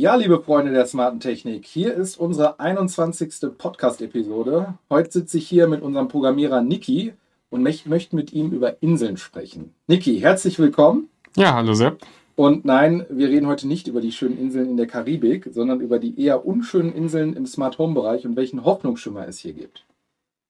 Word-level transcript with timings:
Ja, 0.00 0.14
liebe 0.14 0.40
Freunde 0.40 0.70
der 0.70 0.86
smarten 0.86 1.18
Technik, 1.18 1.66
hier 1.66 1.92
ist 1.92 2.20
unsere 2.20 2.60
21. 2.60 3.50
Podcast-Episode. 3.58 4.74
Heute 4.88 5.10
sitze 5.10 5.38
ich 5.38 5.48
hier 5.48 5.66
mit 5.66 5.82
unserem 5.82 6.06
Programmierer 6.06 6.62
Niki 6.62 7.14
und 7.50 7.64
möchte 7.64 8.14
mit 8.14 8.32
ihm 8.32 8.52
über 8.52 8.80
Inseln 8.80 9.16
sprechen. 9.16 9.74
Niki, 9.88 10.20
herzlich 10.20 10.60
willkommen. 10.60 11.08
Ja, 11.34 11.54
hallo 11.54 11.74
Sepp. 11.74 11.98
Und 12.36 12.64
nein, 12.64 13.06
wir 13.10 13.28
reden 13.28 13.48
heute 13.48 13.66
nicht 13.66 13.88
über 13.88 14.00
die 14.00 14.12
schönen 14.12 14.38
Inseln 14.38 14.68
in 14.70 14.76
der 14.76 14.86
Karibik, 14.86 15.48
sondern 15.50 15.80
über 15.80 15.98
die 15.98 16.22
eher 16.22 16.46
unschönen 16.46 16.92
Inseln 16.92 17.34
im 17.34 17.46
Smart 17.46 17.78
Home 17.78 17.94
Bereich 17.94 18.24
und 18.24 18.36
welchen 18.36 18.64
Hoffnungsschimmer 18.64 19.26
es 19.26 19.40
hier 19.40 19.52
gibt. 19.52 19.84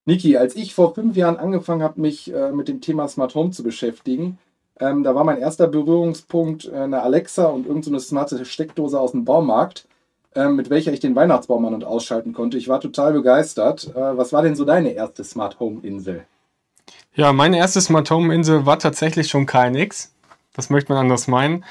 Niki, 0.05 0.37
als 0.37 0.57
ich 0.57 0.75
vor 0.75 0.95
fünf 0.95 1.16
Jahren 1.16 1.38
angefangen 1.38 1.83
habe, 1.83 2.02
mich 2.02 2.30
äh, 2.35 2.52
mit 2.52 2.69
dem 2.69 2.83
Thema 2.83 3.09
Smart 3.09 3.35
Home 3.35 3.52
zu 3.52 3.62
beschäftigen, 3.62 4.37
ähm, 4.80 5.02
da 5.02 5.14
war 5.14 5.24
mein 5.24 5.38
erster 5.38 5.68
Berührungspunkt 5.68 6.66
äh, 6.66 6.77
eine 6.77 7.02
Alexa 7.02 7.46
und 7.46 7.66
irgendeine 7.66 8.00
so 8.00 8.09
smarte 8.09 8.45
Steckdose 8.45 8.98
aus 8.98 9.12
dem 9.12 9.24
Baumarkt, 9.24 9.87
äh, 10.34 10.48
mit 10.48 10.70
welcher 10.70 10.92
ich 10.92 11.01
den 11.01 11.14
Weihnachtsbaum 11.14 11.64
an- 11.66 11.74
und 11.74 11.84
ausschalten 11.84 12.32
konnte. 12.32 12.59
Ich 12.59 12.68
war 12.68 12.80
total 12.80 13.12
begeistert. 13.12 13.88
Äh, 13.95 14.16
was 14.16 14.32
war 14.32 14.42
denn 14.42 14.56
so 14.56 14.64
deine 14.64 14.91
erste 14.91 15.24
Smart 15.24 15.59
Home 15.60 15.80
Insel? 15.82 16.24
Ja, 17.14 17.32
meine 17.32 17.59
erste 17.59 17.80
Smart 17.80 18.10
Home 18.10 18.34
Insel 18.34 18.66
war 18.66 18.78
tatsächlich 18.78 19.28
schon 19.28 19.46
KNX. 19.46 20.12
Das 20.54 20.70
möchte 20.70 20.92
man 20.92 21.02
anders 21.02 21.29
meinen. 21.29 21.65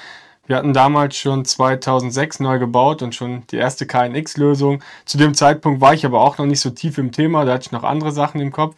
Wir 0.47 0.55
hatten 0.55 0.73
damals 0.73 1.17
schon 1.17 1.43
2006 1.43 2.39
neu 2.39 2.57
gebaut 2.57 3.01
und 3.01 3.13
schon 3.13 3.43
die 3.51 3.57
erste 3.57 3.85
KNX-Lösung. 3.85 4.81
Zu 5.05 5.17
dem 5.17 5.33
Zeitpunkt 5.33 5.81
war 5.81 5.93
ich 5.93 6.05
aber 6.05 6.21
auch 6.21 6.37
noch 6.37 6.45
nicht 6.45 6.61
so 6.61 6.69
tief 6.69 6.97
im 6.97 7.11
Thema, 7.11 7.43
da 7.43 7.53
hatte 7.53 7.65
ich 7.65 7.71
noch 7.73 7.83
andere 7.83 8.13
Sachen 8.13 8.39
im 8.39 8.53
Kopf. 8.53 8.75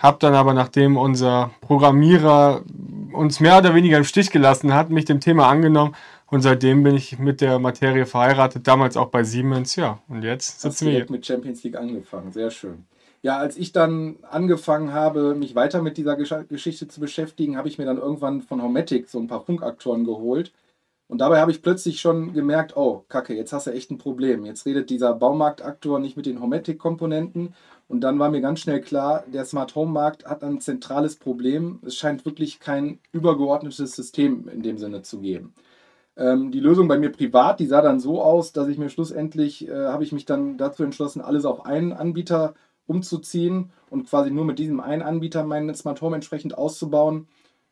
Hab 0.00 0.18
dann 0.20 0.34
aber, 0.34 0.54
nachdem 0.54 0.96
unser 0.96 1.50
Programmierer 1.60 2.62
uns 3.12 3.38
mehr 3.38 3.58
oder 3.58 3.74
weniger 3.74 3.98
im 3.98 4.04
Stich 4.04 4.30
gelassen 4.30 4.74
hat, 4.74 4.90
mich 4.90 5.04
dem 5.04 5.20
Thema 5.20 5.48
angenommen 5.48 5.94
und 6.26 6.40
seitdem 6.40 6.82
bin 6.82 6.94
ich 6.94 7.18
mit 7.18 7.40
der 7.40 7.58
Materie 7.58 8.06
verheiratet, 8.06 8.66
damals 8.66 8.96
auch 8.96 9.08
bei 9.08 9.22
Siemens, 9.24 9.76
ja. 9.76 9.98
Und 10.08 10.22
jetzt 10.22 10.62
sitzen 10.62 10.86
wir 10.86 10.92
hier. 10.92 11.06
mit 11.10 11.26
Champions 11.26 11.62
League 11.62 11.76
angefangen, 11.76 12.32
sehr 12.32 12.50
schön. 12.50 12.86
Ja, 13.22 13.36
als 13.36 13.58
ich 13.58 13.72
dann 13.72 14.16
angefangen 14.30 14.94
habe, 14.94 15.34
mich 15.34 15.54
weiter 15.54 15.82
mit 15.82 15.98
dieser 15.98 16.16
Geschichte 16.16 16.88
zu 16.88 17.00
beschäftigen, 17.00 17.58
habe 17.58 17.68
ich 17.68 17.76
mir 17.76 17.84
dann 17.84 17.98
irgendwann 17.98 18.40
von 18.40 18.62
Homatic 18.62 19.10
so 19.10 19.18
ein 19.18 19.28
paar 19.28 19.42
Funkaktoren 19.44 20.04
geholt 20.04 20.52
und 21.10 21.18
dabei 21.18 21.40
habe 21.40 21.50
ich 21.50 21.60
plötzlich 21.60 22.00
schon 22.00 22.34
gemerkt, 22.34 22.76
oh, 22.76 23.04
kacke, 23.08 23.34
jetzt 23.34 23.52
hast 23.52 23.66
du 23.66 23.72
echt 23.72 23.90
ein 23.90 23.98
Problem. 23.98 24.44
Jetzt 24.46 24.64
redet 24.64 24.90
dieser 24.90 25.12
Baumarktaktor 25.12 25.98
nicht 25.98 26.16
mit 26.16 26.24
den 26.24 26.40
Homatic-Komponenten. 26.40 27.52
Und 27.90 28.02
dann 28.02 28.20
war 28.20 28.30
mir 28.30 28.40
ganz 28.40 28.60
schnell 28.60 28.80
klar, 28.80 29.24
der 29.26 29.44
Smart 29.44 29.74
Home-Markt 29.74 30.24
hat 30.24 30.44
ein 30.44 30.60
zentrales 30.60 31.16
Problem. 31.16 31.80
Es 31.84 31.96
scheint 31.96 32.24
wirklich 32.24 32.60
kein 32.60 33.00
übergeordnetes 33.10 33.96
System 33.96 34.48
in 34.48 34.62
dem 34.62 34.78
Sinne 34.78 35.02
zu 35.02 35.18
geben. 35.18 35.54
Ähm, 36.16 36.52
die 36.52 36.60
Lösung 36.60 36.86
bei 36.86 36.98
mir 36.98 37.10
privat, 37.10 37.58
die 37.58 37.66
sah 37.66 37.82
dann 37.82 37.98
so 37.98 38.22
aus, 38.22 38.52
dass 38.52 38.68
ich 38.68 38.78
mir 38.78 38.90
schlussendlich, 38.90 39.66
äh, 39.66 39.86
habe 39.88 40.04
ich 40.04 40.12
mich 40.12 40.24
dann 40.24 40.56
dazu 40.56 40.84
entschlossen, 40.84 41.20
alles 41.20 41.44
auf 41.44 41.66
einen 41.66 41.92
Anbieter 41.92 42.54
umzuziehen 42.86 43.72
und 43.90 44.08
quasi 44.08 44.30
nur 44.30 44.44
mit 44.44 44.60
diesem 44.60 44.78
einen 44.78 45.02
Anbieter 45.02 45.42
mein 45.42 45.74
Smart 45.74 46.00
Home 46.00 46.14
entsprechend 46.14 46.56
auszubauen. 46.56 47.26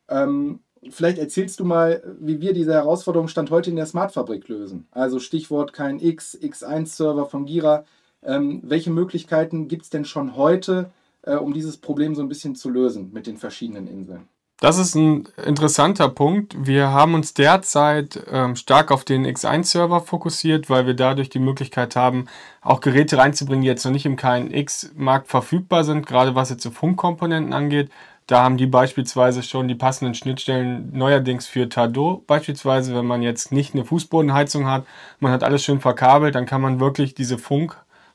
Ähm, 0.08 0.58
Vielleicht 0.90 1.18
erzählst 1.18 1.58
du 1.58 1.64
mal, 1.64 2.02
wie 2.20 2.40
wir 2.40 2.52
diese 2.52 2.72
Herausforderung 2.72 3.26
Stand 3.26 3.50
heute 3.50 3.70
in 3.70 3.76
der 3.76 3.86
Smartfabrik 3.86 4.48
lösen. 4.48 4.86
Also 4.92 5.18
Stichwort 5.18 5.72
KNX, 5.72 6.38
X1-Server 6.40 7.26
von 7.26 7.46
Gira. 7.46 7.84
Ähm, 8.22 8.60
welche 8.64 8.90
Möglichkeiten 8.90 9.68
gibt 9.68 9.84
es 9.84 9.90
denn 9.90 10.04
schon 10.04 10.36
heute, 10.36 10.90
äh, 11.22 11.34
um 11.34 11.52
dieses 11.52 11.76
Problem 11.76 12.14
so 12.14 12.22
ein 12.22 12.28
bisschen 12.28 12.56
zu 12.56 12.70
lösen 12.70 13.10
mit 13.12 13.26
den 13.26 13.36
verschiedenen 13.36 13.86
Inseln? 13.86 14.28
Das 14.60 14.76
ist 14.76 14.96
ein 14.96 15.28
interessanter 15.46 16.08
Punkt. 16.08 16.56
Wir 16.58 16.88
haben 16.88 17.14
uns 17.14 17.32
derzeit 17.32 18.20
ähm, 18.28 18.56
stark 18.56 18.90
auf 18.90 19.04
den 19.04 19.24
X1-Server 19.24 20.00
fokussiert, 20.00 20.68
weil 20.68 20.84
wir 20.84 20.94
dadurch 20.94 21.28
die 21.28 21.38
Möglichkeit 21.38 21.94
haben, 21.94 22.26
auch 22.60 22.80
Geräte 22.80 23.18
reinzubringen, 23.18 23.62
die 23.62 23.68
jetzt 23.68 23.84
noch 23.84 23.92
nicht 23.92 24.04
im 24.04 24.16
KNX-Markt 24.16 25.28
verfügbar 25.28 25.84
sind, 25.84 26.06
gerade 26.06 26.34
was 26.34 26.50
jetzt 26.50 26.64
so 26.64 26.72
Funkkomponenten 26.72 27.52
angeht. 27.52 27.88
Da 28.26 28.42
haben 28.42 28.56
die 28.56 28.66
beispielsweise 28.66 29.44
schon 29.44 29.68
die 29.68 29.76
passenden 29.76 30.14
Schnittstellen 30.14 30.90
neuerdings 30.92 31.46
für 31.46 31.68
Tado. 31.68 32.24
Beispielsweise, 32.26 32.94
wenn 32.96 33.06
man 33.06 33.22
jetzt 33.22 33.52
nicht 33.52 33.74
eine 33.74 33.84
Fußbodenheizung 33.84 34.66
hat, 34.66 34.84
man 35.20 35.30
hat 35.30 35.44
alles 35.44 35.62
schön 35.62 35.80
verkabelt, 35.80 36.34
dann 36.34 36.46
kann 36.46 36.60
man 36.60 36.80
wirklich 36.80 37.14
diese 37.14 37.38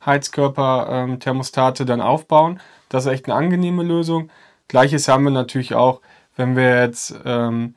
Funkheizkörper-Thermostate 0.03 1.85
dann 1.85 2.01
aufbauen. 2.01 2.59
Das 2.89 3.05
ist 3.05 3.11
echt 3.11 3.25
eine 3.25 3.35
angenehme 3.35 3.83
Lösung. 3.83 4.29
Gleiches 4.67 5.07
haben 5.07 5.23
wir 5.23 5.31
natürlich 5.31 5.75
auch, 5.75 6.01
wenn 6.35 6.55
wir 6.55 6.81
jetzt 6.81 7.15
ähm, 7.25 7.75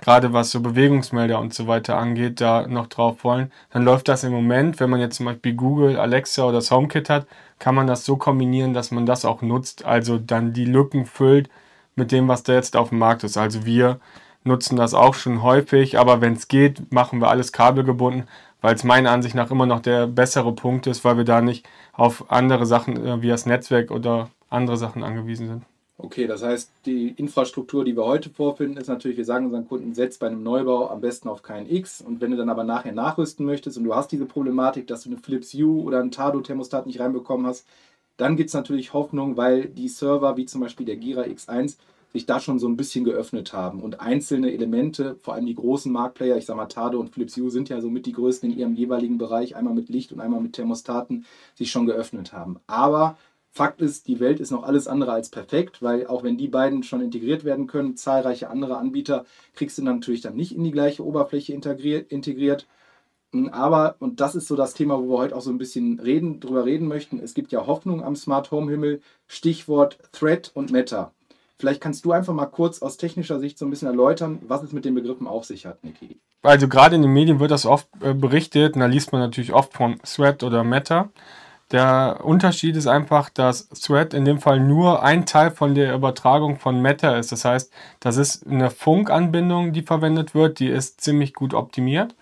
gerade 0.00 0.32
was 0.32 0.50
so 0.50 0.60
Bewegungsmelder 0.60 1.38
und 1.38 1.54
so 1.54 1.66
weiter 1.66 1.96
angeht, 1.96 2.40
da 2.40 2.66
noch 2.66 2.86
drauf 2.88 3.24
wollen, 3.24 3.50
dann 3.70 3.84
läuft 3.84 4.08
das 4.08 4.24
im 4.24 4.32
Moment, 4.32 4.78
wenn 4.80 4.90
man 4.90 5.00
jetzt 5.00 5.16
zum 5.16 5.26
Beispiel 5.26 5.54
Google, 5.54 5.98
Alexa 5.98 6.44
oder 6.44 6.58
das 6.58 6.70
HomeKit 6.70 7.08
hat, 7.08 7.26
kann 7.58 7.74
man 7.74 7.86
das 7.86 8.04
so 8.04 8.16
kombinieren, 8.16 8.74
dass 8.74 8.90
man 8.90 9.06
das 9.06 9.24
auch 9.24 9.40
nutzt, 9.40 9.84
also 9.84 10.18
dann 10.18 10.52
die 10.52 10.66
Lücken 10.66 11.06
füllt, 11.06 11.48
mit 11.96 12.12
dem, 12.12 12.28
was 12.28 12.42
da 12.42 12.54
jetzt 12.54 12.76
auf 12.76 12.88
dem 12.90 12.98
Markt 12.98 13.24
ist. 13.24 13.36
Also 13.36 13.64
wir 13.64 14.00
nutzen 14.42 14.76
das 14.76 14.94
auch 14.94 15.14
schon 15.14 15.42
häufig, 15.42 15.98
aber 15.98 16.20
wenn 16.20 16.34
es 16.34 16.48
geht, 16.48 16.92
machen 16.92 17.20
wir 17.20 17.28
alles 17.28 17.52
kabelgebunden, 17.52 18.28
weil 18.64 18.76
es 18.76 18.82
meiner 18.82 19.10
Ansicht 19.10 19.34
nach 19.34 19.50
immer 19.50 19.66
noch 19.66 19.80
der 19.80 20.06
bessere 20.06 20.54
Punkt 20.54 20.86
ist, 20.86 21.04
weil 21.04 21.18
wir 21.18 21.24
da 21.24 21.42
nicht 21.42 21.68
auf 21.92 22.30
andere 22.32 22.64
Sachen 22.64 22.96
äh, 22.96 23.20
wie 23.20 23.28
das 23.28 23.44
Netzwerk 23.44 23.90
oder 23.90 24.30
andere 24.48 24.78
Sachen 24.78 25.04
angewiesen 25.04 25.48
sind. 25.48 25.62
Okay, 25.98 26.26
das 26.26 26.42
heißt, 26.42 26.70
die 26.86 27.08
Infrastruktur, 27.08 27.84
die 27.84 27.94
wir 27.94 28.06
heute 28.06 28.30
vorfinden, 28.30 28.78
ist 28.78 28.88
natürlich, 28.88 29.18
wir 29.18 29.26
sagen 29.26 29.44
unseren 29.44 29.68
Kunden, 29.68 29.92
setzt 29.92 30.18
bei 30.18 30.28
einem 30.28 30.42
Neubau 30.42 30.88
am 30.88 31.02
besten 31.02 31.28
auf 31.28 31.42
kein 31.42 31.68
X. 31.68 32.00
Und 32.00 32.22
wenn 32.22 32.30
du 32.30 32.38
dann 32.38 32.48
aber 32.48 32.64
nachher 32.64 32.92
nachrüsten 32.92 33.44
möchtest 33.44 33.76
und 33.76 33.84
du 33.84 33.94
hast 33.94 34.10
diese 34.12 34.24
Problematik, 34.24 34.86
dass 34.86 35.02
du 35.02 35.10
eine 35.10 35.18
Philips 35.18 35.52
Hue 35.52 35.82
oder 35.82 36.00
ein 36.00 36.10
Tado-Thermostat 36.10 36.86
nicht 36.86 37.00
reinbekommen 37.00 37.46
hast, 37.46 37.66
dann 38.16 38.34
gibt 38.34 38.48
es 38.48 38.54
natürlich 38.54 38.94
Hoffnung, 38.94 39.36
weil 39.36 39.66
die 39.66 39.88
Server 39.88 40.38
wie 40.38 40.46
zum 40.46 40.62
Beispiel 40.62 40.86
der 40.86 40.96
Gira 40.96 41.24
X1 41.24 41.76
sich 42.14 42.26
da 42.26 42.38
schon 42.38 42.60
so 42.60 42.68
ein 42.68 42.76
bisschen 42.76 43.04
geöffnet 43.04 43.52
haben 43.52 43.82
und 43.82 44.00
einzelne 44.00 44.52
Elemente, 44.52 45.16
vor 45.20 45.34
allem 45.34 45.46
die 45.46 45.56
großen 45.56 45.92
Marktplayer, 45.92 46.36
ich 46.36 46.46
sag 46.46 46.56
mal 46.56 46.66
Tado 46.66 47.00
und 47.00 47.12
Philips 47.12 47.36
Hue 47.36 47.50
sind 47.50 47.68
ja 47.68 47.80
somit 47.80 48.06
die 48.06 48.12
größten 48.12 48.52
in 48.52 48.58
ihrem 48.58 48.74
jeweiligen 48.74 49.18
Bereich, 49.18 49.56
einmal 49.56 49.74
mit 49.74 49.88
Licht 49.88 50.12
und 50.12 50.20
einmal 50.20 50.40
mit 50.40 50.52
Thermostaten, 50.52 51.26
sich 51.56 51.72
schon 51.72 51.86
geöffnet 51.86 52.32
haben. 52.32 52.60
Aber 52.68 53.18
Fakt 53.50 53.80
ist, 53.80 54.06
die 54.06 54.20
Welt 54.20 54.38
ist 54.38 54.52
noch 54.52 54.62
alles 54.62 54.86
andere 54.86 55.12
als 55.12 55.28
perfekt, 55.28 55.82
weil 55.82 56.06
auch 56.06 56.22
wenn 56.22 56.36
die 56.36 56.48
beiden 56.48 56.84
schon 56.84 57.00
integriert 57.00 57.44
werden 57.44 57.66
können, 57.66 57.96
zahlreiche 57.96 58.48
andere 58.48 58.78
Anbieter 58.78 59.24
kriegst 59.54 59.78
du 59.78 59.82
natürlich 59.82 60.20
dann 60.20 60.36
nicht 60.36 60.54
in 60.54 60.62
die 60.62 60.72
gleiche 60.72 61.04
Oberfläche 61.04 61.52
integriert. 61.52 62.12
integriert. 62.12 62.66
Aber, 63.50 63.96
und 63.98 64.20
das 64.20 64.36
ist 64.36 64.46
so 64.46 64.54
das 64.54 64.74
Thema, 64.74 64.98
wo 65.00 65.08
wir 65.08 65.18
heute 65.18 65.36
auch 65.36 65.40
so 65.40 65.50
ein 65.50 65.58
bisschen 65.58 65.98
reden, 65.98 66.38
drüber 66.38 66.64
reden 66.64 66.86
möchten, 66.86 67.18
es 67.18 67.34
gibt 67.34 67.50
ja 67.50 67.66
Hoffnung 67.66 68.04
am 68.04 68.14
Smart 68.14 68.52
Home 68.52 68.70
Himmel, 68.70 69.00
Stichwort 69.26 69.98
Thread 70.12 70.52
und 70.54 70.70
Meta. 70.70 71.12
Vielleicht 71.58 71.80
kannst 71.80 72.04
du 72.04 72.12
einfach 72.12 72.34
mal 72.34 72.46
kurz 72.46 72.82
aus 72.82 72.96
technischer 72.96 73.38
Sicht 73.38 73.58
so 73.58 73.64
ein 73.64 73.70
bisschen 73.70 73.88
erläutern, 73.88 74.40
was 74.46 74.62
es 74.62 74.72
mit 74.72 74.84
den 74.84 74.94
Begriffen 74.94 75.26
auf 75.26 75.44
sich 75.44 75.66
hat, 75.66 75.84
Niki. 75.84 76.20
Also 76.42 76.68
gerade 76.68 76.96
in 76.96 77.02
den 77.02 77.12
Medien 77.12 77.40
wird 77.40 77.50
das 77.50 77.64
oft 77.64 77.88
äh, 78.02 78.12
berichtet, 78.12 78.74
und 78.74 78.80
da 78.80 78.86
liest 78.86 79.12
man 79.12 79.20
natürlich 79.20 79.52
oft 79.52 79.72
von 79.72 79.98
Thread 80.02 80.42
oder 80.42 80.64
Meta. 80.64 81.10
Der 81.70 82.20
Unterschied 82.22 82.76
ist 82.76 82.86
einfach, 82.86 83.30
dass 83.30 83.68
Thread 83.68 84.12
in 84.14 84.24
dem 84.24 84.38
Fall 84.38 84.60
nur 84.60 85.02
ein 85.02 85.24
Teil 85.26 85.50
von 85.50 85.74
der 85.74 85.94
Übertragung 85.94 86.58
von 86.58 86.82
Meta 86.82 87.16
ist. 87.16 87.32
Das 87.32 87.44
heißt, 87.44 87.72
das 88.00 88.16
ist 88.16 88.46
eine 88.46 88.70
Funkanbindung, 88.70 89.72
die 89.72 89.82
verwendet 89.82 90.34
wird, 90.34 90.58
die 90.58 90.68
ist 90.68 91.00
ziemlich 91.00 91.32
gut 91.32 91.54
optimiert. 91.54 92.14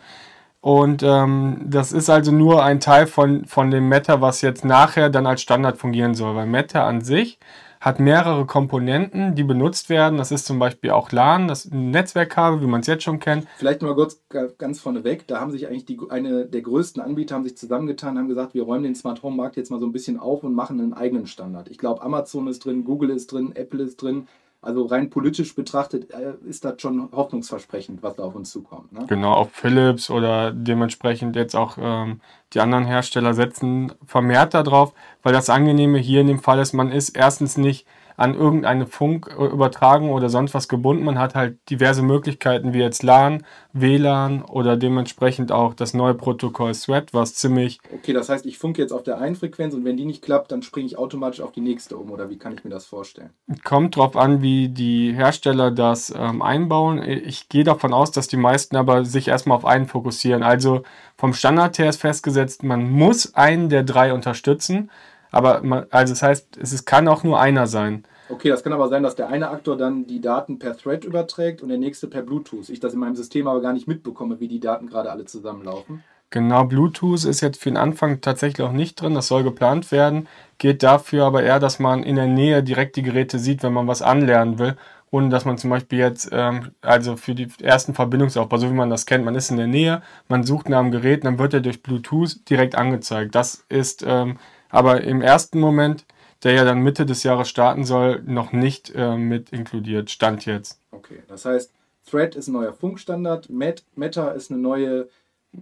Und 0.60 1.02
ähm, 1.02 1.60
das 1.64 1.90
ist 1.90 2.08
also 2.08 2.30
nur 2.30 2.62
ein 2.62 2.78
Teil 2.78 3.08
von, 3.08 3.46
von 3.46 3.72
dem 3.72 3.88
Meta, 3.88 4.20
was 4.20 4.42
jetzt 4.42 4.64
nachher 4.64 5.10
dann 5.10 5.26
als 5.26 5.42
Standard 5.42 5.76
fungieren 5.76 6.14
soll. 6.14 6.36
Weil 6.36 6.46
Meta 6.46 6.86
an 6.86 7.00
sich 7.00 7.40
hat 7.82 7.98
mehrere 7.98 8.46
Komponenten, 8.46 9.34
die 9.34 9.42
benutzt 9.42 9.88
werden. 9.88 10.16
Das 10.16 10.30
ist 10.30 10.46
zum 10.46 10.60
Beispiel 10.60 10.90
auch 10.90 11.10
LAN, 11.10 11.48
das 11.48 11.68
Netzwerkkabel, 11.72 12.60
wie 12.60 12.66
man 12.66 12.80
es 12.80 12.86
jetzt 12.86 13.02
schon 13.02 13.18
kennt. 13.18 13.48
Vielleicht 13.56 13.82
mal 13.82 13.92
kurz 13.96 14.22
ganz 14.56 14.80
vorneweg, 14.80 15.26
da 15.26 15.40
haben 15.40 15.50
sich 15.50 15.66
eigentlich 15.66 15.84
die, 15.84 15.98
eine 16.08 16.46
der 16.46 16.62
größten 16.62 17.02
Anbieter 17.02 17.34
haben 17.34 17.42
sich 17.42 17.56
zusammengetan, 17.56 18.16
haben 18.16 18.28
gesagt, 18.28 18.54
wir 18.54 18.62
räumen 18.62 18.84
den 18.84 18.94
Smart 18.94 19.24
Home 19.24 19.36
Markt 19.36 19.56
jetzt 19.56 19.72
mal 19.72 19.80
so 19.80 19.86
ein 19.86 19.92
bisschen 19.92 20.20
auf 20.20 20.44
und 20.44 20.54
machen 20.54 20.80
einen 20.80 20.94
eigenen 20.94 21.26
Standard. 21.26 21.68
Ich 21.68 21.78
glaube, 21.78 22.02
Amazon 22.02 22.46
ist 22.46 22.64
drin, 22.64 22.84
Google 22.84 23.10
ist 23.10 23.32
drin, 23.32 23.50
Apple 23.56 23.82
ist 23.82 24.00
drin. 24.00 24.28
Also 24.64 24.86
rein 24.86 25.10
politisch 25.10 25.56
betrachtet 25.56 26.12
äh, 26.12 26.34
ist 26.48 26.64
das 26.64 26.80
schon 26.80 27.10
hoffnungsversprechend, 27.10 28.00
was 28.04 28.14
da 28.14 28.22
auf 28.22 28.36
uns 28.36 28.52
zukommt. 28.52 28.92
Ne? 28.92 29.04
Genau, 29.08 29.32
auch 29.32 29.50
Philips 29.50 30.08
oder 30.08 30.52
dementsprechend 30.52 31.34
jetzt 31.34 31.56
auch 31.56 31.76
ähm, 31.80 32.20
die 32.52 32.60
anderen 32.60 32.84
Hersteller 32.84 33.34
setzen 33.34 33.92
vermehrt 34.06 34.54
darauf, 34.54 34.94
weil 35.24 35.32
das 35.32 35.50
Angenehme 35.50 35.98
hier 35.98 36.20
in 36.20 36.28
dem 36.28 36.38
Fall 36.38 36.60
ist, 36.60 36.74
man 36.74 36.92
ist 36.92 37.10
erstens 37.10 37.56
nicht 37.56 37.88
an 38.22 38.34
irgendeine 38.34 38.86
Funkübertragung 38.86 40.10
oder 40.10 40.28
sonst 40.28 40.54
was 40.54 40.68
gebunden. 40.68 41.02
Man 41.02 41.18
hat 41.18 41.34
halt 41.34 41.58
diverse 41.68 42.02
Möglichkeiten 42.02 42.72
wie 42.72 42.78
jetzt 42.78 43.02
LAN, 43.02 43.44
WLAN 43.72 44.42
oder 44.42 44.76
dementsprechend 44.76 45.50
auch 45.50 45.74
das 45.74 45.92
neue 45.92 46.14
Protokoll 46.14 46.72
Thread, 46.72 47.12
was 47.12 47.34
ziemlich. 47.34 47.80
Okay, 47.92 48.12
das 48.12 48.28
heißt, 48.28 48.46
ich 48.46 48.58
funke 48.58 48.80
jetzt 48.80 48.92
auf 48.92 49.02
der 49.02 49.18
einen 49.18 49.34
Frequenz 49.34 49.74
und 49.74 49.84
wenn 49.84 49.96
die 49.96 50.04
nicht 50.04 50.22
klappt, 50.22 50.52
dann 50.52 50.62
springe 50.62 50.86
ich 50.86 50.96
automatisch 50.96 51.40
auf 51.40 51.50
die 51.50 51.60
nächste 51.60 51.96
um 51.96 52.12
oder 52.12 52.30
wie 52.30 52.38
kann 52.38 52.54
ich 52.54 52.62
mir 52.62 52.70
das 52.70 52.86
vorstellen? 52.86 53.30
Kommt 53.64 53.96
drauf 53.96 54.16
an, 54.16 54.40
wie 54.40 54.68
die 54.68 55.12
Hersteller 55.12 55.72
das 55.72 56.14
ähm, 56.16 56.42
einbauen. 56.42 57.02
Ich 57.02 57.48
gehe 57.48 57.64
davon 57.64 57.92
aus, 57.92 58.12
dass 58.12 58.28
die 58.28 58.36
meisten 58.36 58.76
aber 58.76 59.04
sich 59.04 59.26
erstmal 59.26 59.56
auf 59.56 59.64
einen 59.64 59.86
fokussieren. 59.86 60.44
Also 60.44 60.84
vom 61.16 61.34
Standard 61.34 61.76
her 61.76 61.88
ist 61.88 62.00
festgesetzt, 62.00 62.62
man 62.62 62.88
muss 62.88 63.34
einen 63.34 63.68
der 63.68 63.82
drei 63.82 64.12
unterstützen. 64.12 64.90
Aber 65.32 65.62
man, 65.62 65.86
also 65.90 66.12
das 66.12 66.22
heißt, 66.22 66.58
es 66.58 66.84
kann 66.84 67.08
auch 67.08 67.24
nur 67.24 67.40
einer 67.40 67.66
sein. 67.66 68.04
Okay, 68.32 68.48
das 68.48 68.64
kann 68.64 68.72
aber 68.72 68.88
sein, 68.88 69.02
dass 69.02 69.14
der 69.14 69.28
eine 69.28 69.50
Aktor 69.50 69.76
dann 69.76 70.06
die 70.06 70.22
Daten 70.22 70.58
per 70.58 70.74
Thread 70.74 71.04
überträgt 71.04 71.62
und 71.62 71.68
der 71.68 71.76
nächste 71.76 72.08
per 72.08 72.22
Bluetooth. 72.22 72.70
Ich 72.70 72.80
das 72.80 72.94
in 72.94 73.00
meinem 73.00 73.14
System 73.14 73.46
aber 73.46 73.60
gar 73.60 73.74
nicht 73.74 73.86
mitbekomme, 73.86 74.40
wie 74.40 74.48
die 74.48 74.58
Daten 74.58 74.86
gerade 74.86 75.10
alle 75.10 75.26
zusammenlaufen. 75.26 76.02
Genau, 76.30 76.64
Bluetooth 76.64 77.26
ist 77.26 77.42
jetzt 77.42 77.60
für 77.62 77.68
den 77.68 77.76
Anfang 77.76 78.22
tatsächlich 78.22 78.66
auch 78.66 78.72
nicht 78.72 78.94
drin. 78.94 79.12
Das 79.12 79.28
soll 79.28 79.44
geplant 79.44 79.92
werden. 79.92 80.28
Geht 80.56 80.82
dafür 80.82 81.26
aber 81.26 81.42
eher, 81.42 81.60
dass 81.60 81.78
man 81.78 82.02
in 82.02 82.16
der 82.16 82.26
Nähe 82.26 82.62
direkt 82.62 82.96
die 82.96 83.02
Geräte 83.02 83.38
sieht, 83.38 83.62
wenn 83.62 83.74
man 83.74 83.86
was 83.86 84.00
anlernen 84.00 84.58
will. 84.58 84.76
Und 85.10 85.28
dass 85.28 85.44
man 85.44 85.58
zum 85.58 85.68
Beispiel 85.68 85.98
jetzt, 85.98 86.30
ähm, 86.32 86.70
also 86.80 87.18
für 87.18 87.34
die 87.34 87.48
ersten 87.60 87.92
Verbindungsaufbau, 87.92 88.56
so 88.56 88.70
wie 88.70 88.74
man 88.74 88.88
das 88.88 89.04
kennt, 89.04 89.26
man 89.26 89.34
ist 89.34 89.50
in 89.50 89.58
der 89.58 89.66
Nähe, 89.66 90.00
man 90.28 90.42
sucht 90.42 90.70
nach 90.70 90.78
einem 90.78 90.90
Gerät, 90.90 91.26
dann 91.26 91.38
wird 91.38 91.52
er 91.52 91.60
durch 91.60 91.82
Bluetooth 91.82 92.48
direkt 92.48 92.76
angezeigt. 92.76 93.34
Das 93.34 93.66
ist 93.68 94.02
ähm, 94.08 94.38
aber 94.70 95.02
im 95.02 95.20
ersten 95.20 95.60
Moment, 95.60 96.06
der 96.42 96.52
ja 96.52 96.64
dann 96.64 96.80
Mitte 96.80 97.06
des 97.06 97.22
Jahres 97.22 97.48
starten 97.48 97.84
soll, 97.84 98.22
noch 98.26 98.52
nicht 98.52 98.92
äh, 98.94 99.16
mit 99.16 99.50
inkludiert. 99.50 100.10
Stand 100.10 100.46
jetzt. 100.46 100.80
Okay, 100.90 101.22
das 101.28 101.44
heißt, 101.44 101.72
Thread 102.08 102.34
ist 102.34 102.48
ein 102.48 102.52
neuer 102.52 102.72
Funkstandard, 102.72 103.48
Met, 103.48 103.84
Meta 103.94 104.30
ist 104.30 104.50
eine 104.50 104.60
neue, 104.60 105.08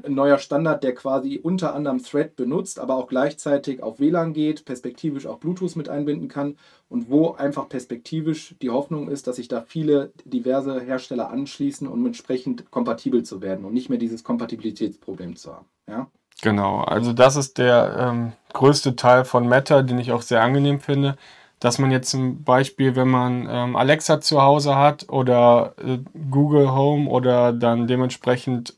ein 0.02 0.14
neuer 0.14 0.38
Standard, 0.38 0.82
der 0.82 0.94
quasi 0.94 1.38
unter 1.42 1.74
anderem 1.74 2.02
Thread 2.02 2.34
benutzt, 2.36 2.78
aber 2.78 2.96
auch 2.96 3.08
gleichzeitig 3.08 3.82
auf 3.82 4.00
WLAN 4.00 4.32
geht, 4.32 4.64
perspektivisch 4.64 5.26
auch 5.26 5.38
Bluetooth 5.38 5.76
mit 5.76 5.88
einbinden 5.88 6.28
kann 6.28 6.56
und 6.88 7.10
wo 7.10 7.32
einfach 7.32 7.68
perspektivisch 7.68 8.54
die 8.62 8.70
Hoffnung 8.70 9.08
ist, 9.08 9.26
dass 9.26 9.36
sich 9.36 9.48
da 9.48 9.60
viele 9.60 10.12
diverse 10.24 10.80
Hersteller 10.80 11.30
anschließen, 11.30 11.86
um 11.86 12.06
entsprechend 12.06 12.70
kompatibel 12.70 13.22
zu 13.22 13.42
werden 13.42 13.64
und 13.64 13.74
nicht 13.74 13.90
mehr 13.90 13.98
dieses 13.98 14.24
Kompatibilitätsproblem 14.24 15.36
zu 15.36 15.54
haben. 15.54 15.66
Ja? 15.86 16.10
Genau, 16.42 16.80
also 16.80 17.12
das 17.12 17.36
ist 17.36 17.58
der 17.58 17.96
ähm, 17.98 18.32
größte 18.54 18.96
Teil 18.96 19.24
von 19.24 19.46
Meta, 19.46 19.82
den 19.82 19.98
ich 19.98 20.12
auch 20.12 20.22
sehr 20.22 20.42
angenehm 20.42 20.80
finde, 20.80 21.16
dass 21.58 21.78
man 21.78 21.90
jetzt 21.90 22.10
zum 22.10 22.42
Beispiel, 22.44 22.96
wenn 22.96 23.08
man 23.08 23.46
ähm, 23.50 23.76
Alexa 23.76 24.20
zu 24.20 24.40
Hause 24.40 24.76
hat 24.76 25.08
oder 25.10 25.74
äh, 25.84 25.98
Google 26.30 26.72
Home 26.72 27.10
oder 27.10 27.52
dann 27.52 27.86
dementsprechend, 27.86 28.74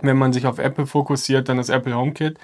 wenn 0.00 0.18
man 0.18 0.32
sich 0.34 0.46
auf 0.46 0.58
Apple 0.58 0.86
fokussiert, 0.86 1.48
dann 1.48 1.56
das 1.56 1.70
Apple 1.70 1.96
HomeKit, 1.96 2.38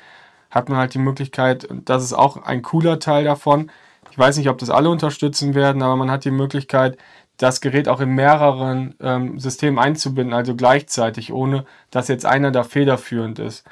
hat 0.50 0.69
man 0.71 0.79
halt 0.79 0.94
die 0.94 0.99
Möglichkeit, 0.99 1.69
das 1.85 2.03
ist 2.03 2.15
auch 2.15 2.38
ein 2.38 2.62
cooler 2.62 2.99
Teil 3.00 3.25
davon. 3.25 3.71
Ich 4.11 4.19
weiß 4.19 4.38
nicht, 4.38 4.49
ob 4.49 4.59
das 4.59 4.71
alle 4.71 4.88
unterstützen 4.88 5.55
werden, 5.55 5.82
aber 5.82 5.97
man 5.97 6.11
hat 6.11 6.25
die 6.25 6.31
Möglichkeit, 6.31 6.97
das 7.37 7.61
Gerät 7.61 7.88
auch 7.88 8.00
in 8.00 8.11
mehreren 8.11 8.94
ähm, 9.00 9.38
Systemen 9.38 9.79
einzubinden, 9.79 10.35
also 10.35 10.55
gleichzeitig, 10.55 11.32
ohne 11.32 11.67
dass 11.91 12.09
jetzt 12.09 12.25
einer 12.25 12.53
da 12.53 12.62
federführend 12.62 13.38
ist. 13.41 13.65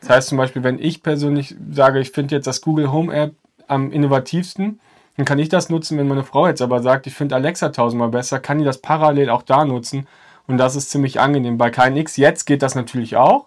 Das 0.00 0.10
heißt 0.10 0.28
zum 0.28 0.38
Beispiel, 0.38 0.62
wenn 0.62 0.78
ich 0.78 1.02
persönlich 1.02 1.56
sage, 1.70 2.00
ich 2.00 2.10
finde 2.10 2.34
jetzt 2.34 2.46
das 2.46 2.60
Google 2.60 2.92
Home 2.92 3.14
App 3.14 3.34
am 3.66 3.90
innovativsten, 3.90 4.80
dann 5.16 5.26
kann 5.26 5.38
ich 5.38 5.48
das 5.48 5.70
nutzen. 5.70 5.98
Wenn 5.98 6.08
meine 6.08 6.24
Frau 6.24 6.46
jetzt 6.46 6.62
aber 6.62 6.82
sagt, 6.82 7.06
ich 7.06 7.14
finde 7.14 7.34
Alexa 7.34 7.70
tausendmal 7.70 8.10
besser, 8.10 8.38
kann 8.38 8.58
die 8.58 8.64
das 8.64 8.78
parallel 8.78 9.30
auch 9.30 9.42
da 9.42 9.64
nutzen. 9.64 10.06
Und 10.46 10.58
das 10.58 10.76
ist 10.76 10.90
ziemlich 10.90 11.18
angenehm. 11.18 11.58
Bei 11.58 11.70
KNX 11.70 12.16
jetzt 12.16 12.44
geht 12.44 12.62
das 12.62 12.74
natürlich 12.74 13.16
auch. 13.16 13.46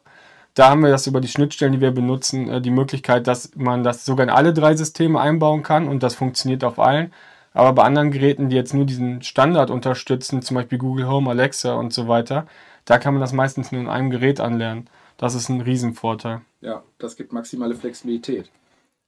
Da 0.55 0.69
haben 0.69 0.81
wir 0.81 0.89
das 0.89 1.07
über 1.07 1.21
die 1.21 1.27
Schnittstellen, 1.27 1.73
die 1.73 1.81
wir 1.81 1.91
benutzen, 1.91 2.49
äh, 2.49 2.61
die 2.61 2.71
Möglichkeit, 2.71 3.27
dass 3.27 3.51
man 3.55 3.83
das 3.83 4.05
sogar 4.05 4.23
in 4.23 4.29
alle 4.29 4.53
drei 4.53 4.75
Systeme 4.75 5.19
einbauen 5.21 5.63
kann 5.63 5.87
und 5.87 6.03
das 6.03 6.15
funktioniert 6.15 6.63
auf 6.63 6.79
allen. 6.79 7.13
Aber 7.53 7.73
bei 7.73 7.83
anderen 7.83 8.11
Geräten, 8.11 8.49
die 8.49 8.55
jetzt 8.55 8.73
nur 8.73 8.85
diesen 8.85 9.21
Standard 9.21 9.71
unterstützen, 9.71 10.41
zum 10.41 10.55
Beispiel 10.55 10.77
Google 10.77 11.07
Home, 11.07 11.29
Alexa 11.29 11.73
und 11.75 11.93
so 11.93 12.07
weiter, 12.07 12.45
da 12.85 12.97
kann 12.97 13.13
man 13.13 13.21
das 13.21 13.33
meistens 13.33 13.71
nur 13.71 13.81
in 13.81 13.87
einem 13.89 14.09
Gerät 14.09 14.39
anlernen. 14.39 14.89
Das 15.19 15.35
ist 15.35 15.49
ein 15.49 15.59
Riesenvorteil. 15.59 16.43
Ja, 16.61 16.81
das 16.97 17.17
gibt 17.17 17.33
maximale 17.33 17.75
Flexibilität. 17.75 18.49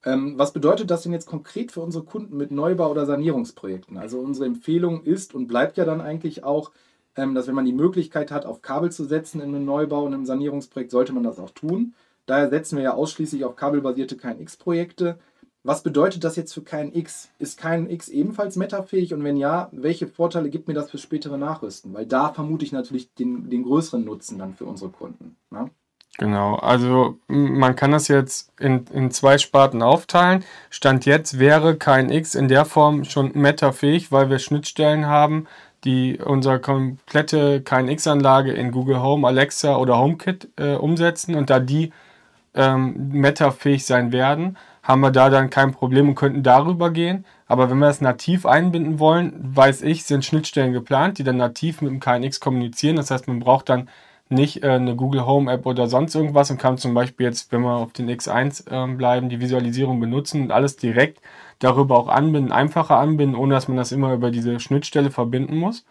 Ähm, 0.04 0.38
was 0.38 0.52
bedeutet 0.52 0.92
das 0.92 1.04
denn 1.04 1.14
jetzt 1.14 1.26
konkret 1.26 1.72
für 1.72 1.80
unsere 1.80 2.04
Kunden 2.04 2.36
mit 2.36 2.52
Neubau- 2.52 2.92
oder 2.92 3.06
Sanierungsprojekten? 3.06 3.98
Also 3.98 4.20
unsere 4.20 4.46
Empfehlung 4.46 5.04
ist 5.04 5.34
und 5.34 5.48
bleibt 5.48 5.78
ja 5.78 5.86
dann 5.86 6.02
eigentlich 6.02 6.44
auch, 6.44 6.72
ähm, 7.16 7.34
dass 7.34 7.48
wenn 7.48 7.56
man 7.56 7.64
die 7.64 7.72
Möglichkeit 7.72 8.30
hat, 8.30 8.46
auf 8.46 8.62
Kabel 8.62 8.92
zu 8.92 9.06
setzen 9.06 9.40
in 9.40 9.56
einem 9.56 9.64
Neubau 9.64 10.04
und 10.04 10.14
einem 10.14 10.26
Sanierungsprojekt, 10.26 10.92
sollte 10.92 11.14
man 11.14 11.24
das 11.24 11.40
auch 11.40 11.52
tun. 11.52 11.94
Daher 12.26 12.50
setzen 12.50 12.76
wir 12.76 12.84
ja 12.84 12.94
ausschließlich 12.94 13.46
auf 13.46 13.56
kabelbasierte 13.56 14.18
KNX-Projekte. 14.18 15.18
Was 15.64 15.82
bedeutet 15.82 16.26
das 16.26 16.36
jetzt 16.36 16.54
für 16.54 16.62
KNX? 16.62 17.30
Ist 17.40 17.58
KNX 17.58 18.10
ebenfalls 18.10 18.58
metafähig 18.58 19.14
und 19.14 19.24
wenn 19.24 19.38
ja, 19.38 19.70
welche 19.72 20.08
Vorteile 20.08 20.50
gibt 20.50 20.68
mir 20.68 20.74
das 20.74 20.92
fürs 20.92 21.04
spätere 21.04 21.38
Nachrüsten? 21.38 21.94
Weil 21.94 22.06
da 22.06 22.34
vermute 22.34 22.66
ich 22.66 22.74
natürlich 22.74 23.14
den, 23.14 23.50
den 23.50 23.64
größeren 23.64 24.04
Nutzen 24.04 24.40
dann 24.40 24.56
für 24.56 24.66
unsere 24.66 24.90
Kunden. 24.90 25.38
Ne? 25.52 25.70
Genau, 26.18 26.56
also 26.56 27.18
man 27.28 27.76
kann 27.76 27.92
das 27.92 28.08
jetzt 28.08 28.52
in, 28.60 28.86
in 28.94 29.12
zwei 29.12 29.38
Sparten 29.38 29.82
aufteilen. 29.82 30.44
Stand 30.70 31.06
jetzt 31.06 31.40
wäre 31.40 31.78
KNX 31.78 32.36
in 32.36 32.48
der 32.48 32.66
Form 32.66 33.06
schon 33.06 33.32
metafähig, 33.34 34.12
weil 34.12 34.30
wir 34.30 34.38
Schnittstellen 34.38 35.08
haben, 35.08 35.48
die 35.84 36.20
unsere 36.20 36.60
komplette 36.60 37.62
KNX-Anlage 37.62 38.52
in 38.52 38.72
Google 38.72 39.02
Home, 39.02 39.26
Alexa 39.28 39.78
oder 39.78 39.98
HomeKit 39.98 40.50
äh, 40.58 40.76
umsetzen 40.76 41.34
und 41.36 41.50
da 41.50 41.60
die 41.60 41.92
ähm, 42.54 43.10
metafähig 43.10 43.86
sein 43.86 44.12
werden, 44.12 44.58
haben 44.84 45.02
wir 45.02 45.12
da 45.12 45.30
dann 45.30 45.50
kein 45.50 45.72
Problem 45.72 46.10
und 46.10 46.16
könnten 46.16 46.44
darüber 46.44 46.92
gehen. 46.92 47.26
Aber 47.48 47.70
wenn 47.70 47.80
wir 47.80 47.88
das 47.88 48.02
nativ 48.02 48.46
einbinden 48.46 49.00
wollen, 49.00 49.34
weiß 49.42 49.82
ich, 49.84 50.04
sind 50.04 50.26
Schnittstellen 50.26 50.74
geplant, 50.74 51.18
die 51.18 51.24
dann 51.24 51.38
nativ 51.38 51.82
mit 51.82 51.92
dem 51.92 52.00
KNX 52.00 52.40
kommunizieren. 52.40 52.98
Das 52.98 53.12
heißt, 53.12 53.28
man 53.28 53.40
braucht 53.40 53.70
dann 53.70 53.90
nicht 54.32 54.64
äh, 54.64 54.70
eine 54.70 54.96
Google 54.96 55.26
Home 55.26 55.52
App 55.52 55.66
oder 55.66 55.88
sonst 55.88 56.16
irgendwas 56.16 56.52
und 56.52 56.58
kann 56.58 56.78
zum 56.78 56.94
Beispiel 56.94 57.28
jetzt, 57.28 57.52
wenn 57.52 57.62
wir 57.62 57.76
auf 57.76 57.94
den 57.94 58.10
X1 58.10 58.70
äh, 58.70 58.96
bleiben, 58.96 59.30
die 59.30 59.42
Visualisierung 59.42 60.00
benutzen 60.00 60.42
und 60.44 60.52
alles 60.52 60.78
direkt 60.78 61.22
darüber 61.60 61.98
auch 61.98 62.08
anbinden, 62.08 62.52
einfacher 62.52 62.98
anbinden, 62.98 63.36
ohne 63.38 63.54
dass 63.54 63.68
man 63.68 63.78
das 63.78 63.92
immer 63.92 64.14
über 64.14 64.32
diese 64.32 64.60
Schnittstelle 64.60 65.12
verbinden 65.12 65.58
muss. 65.58 65.86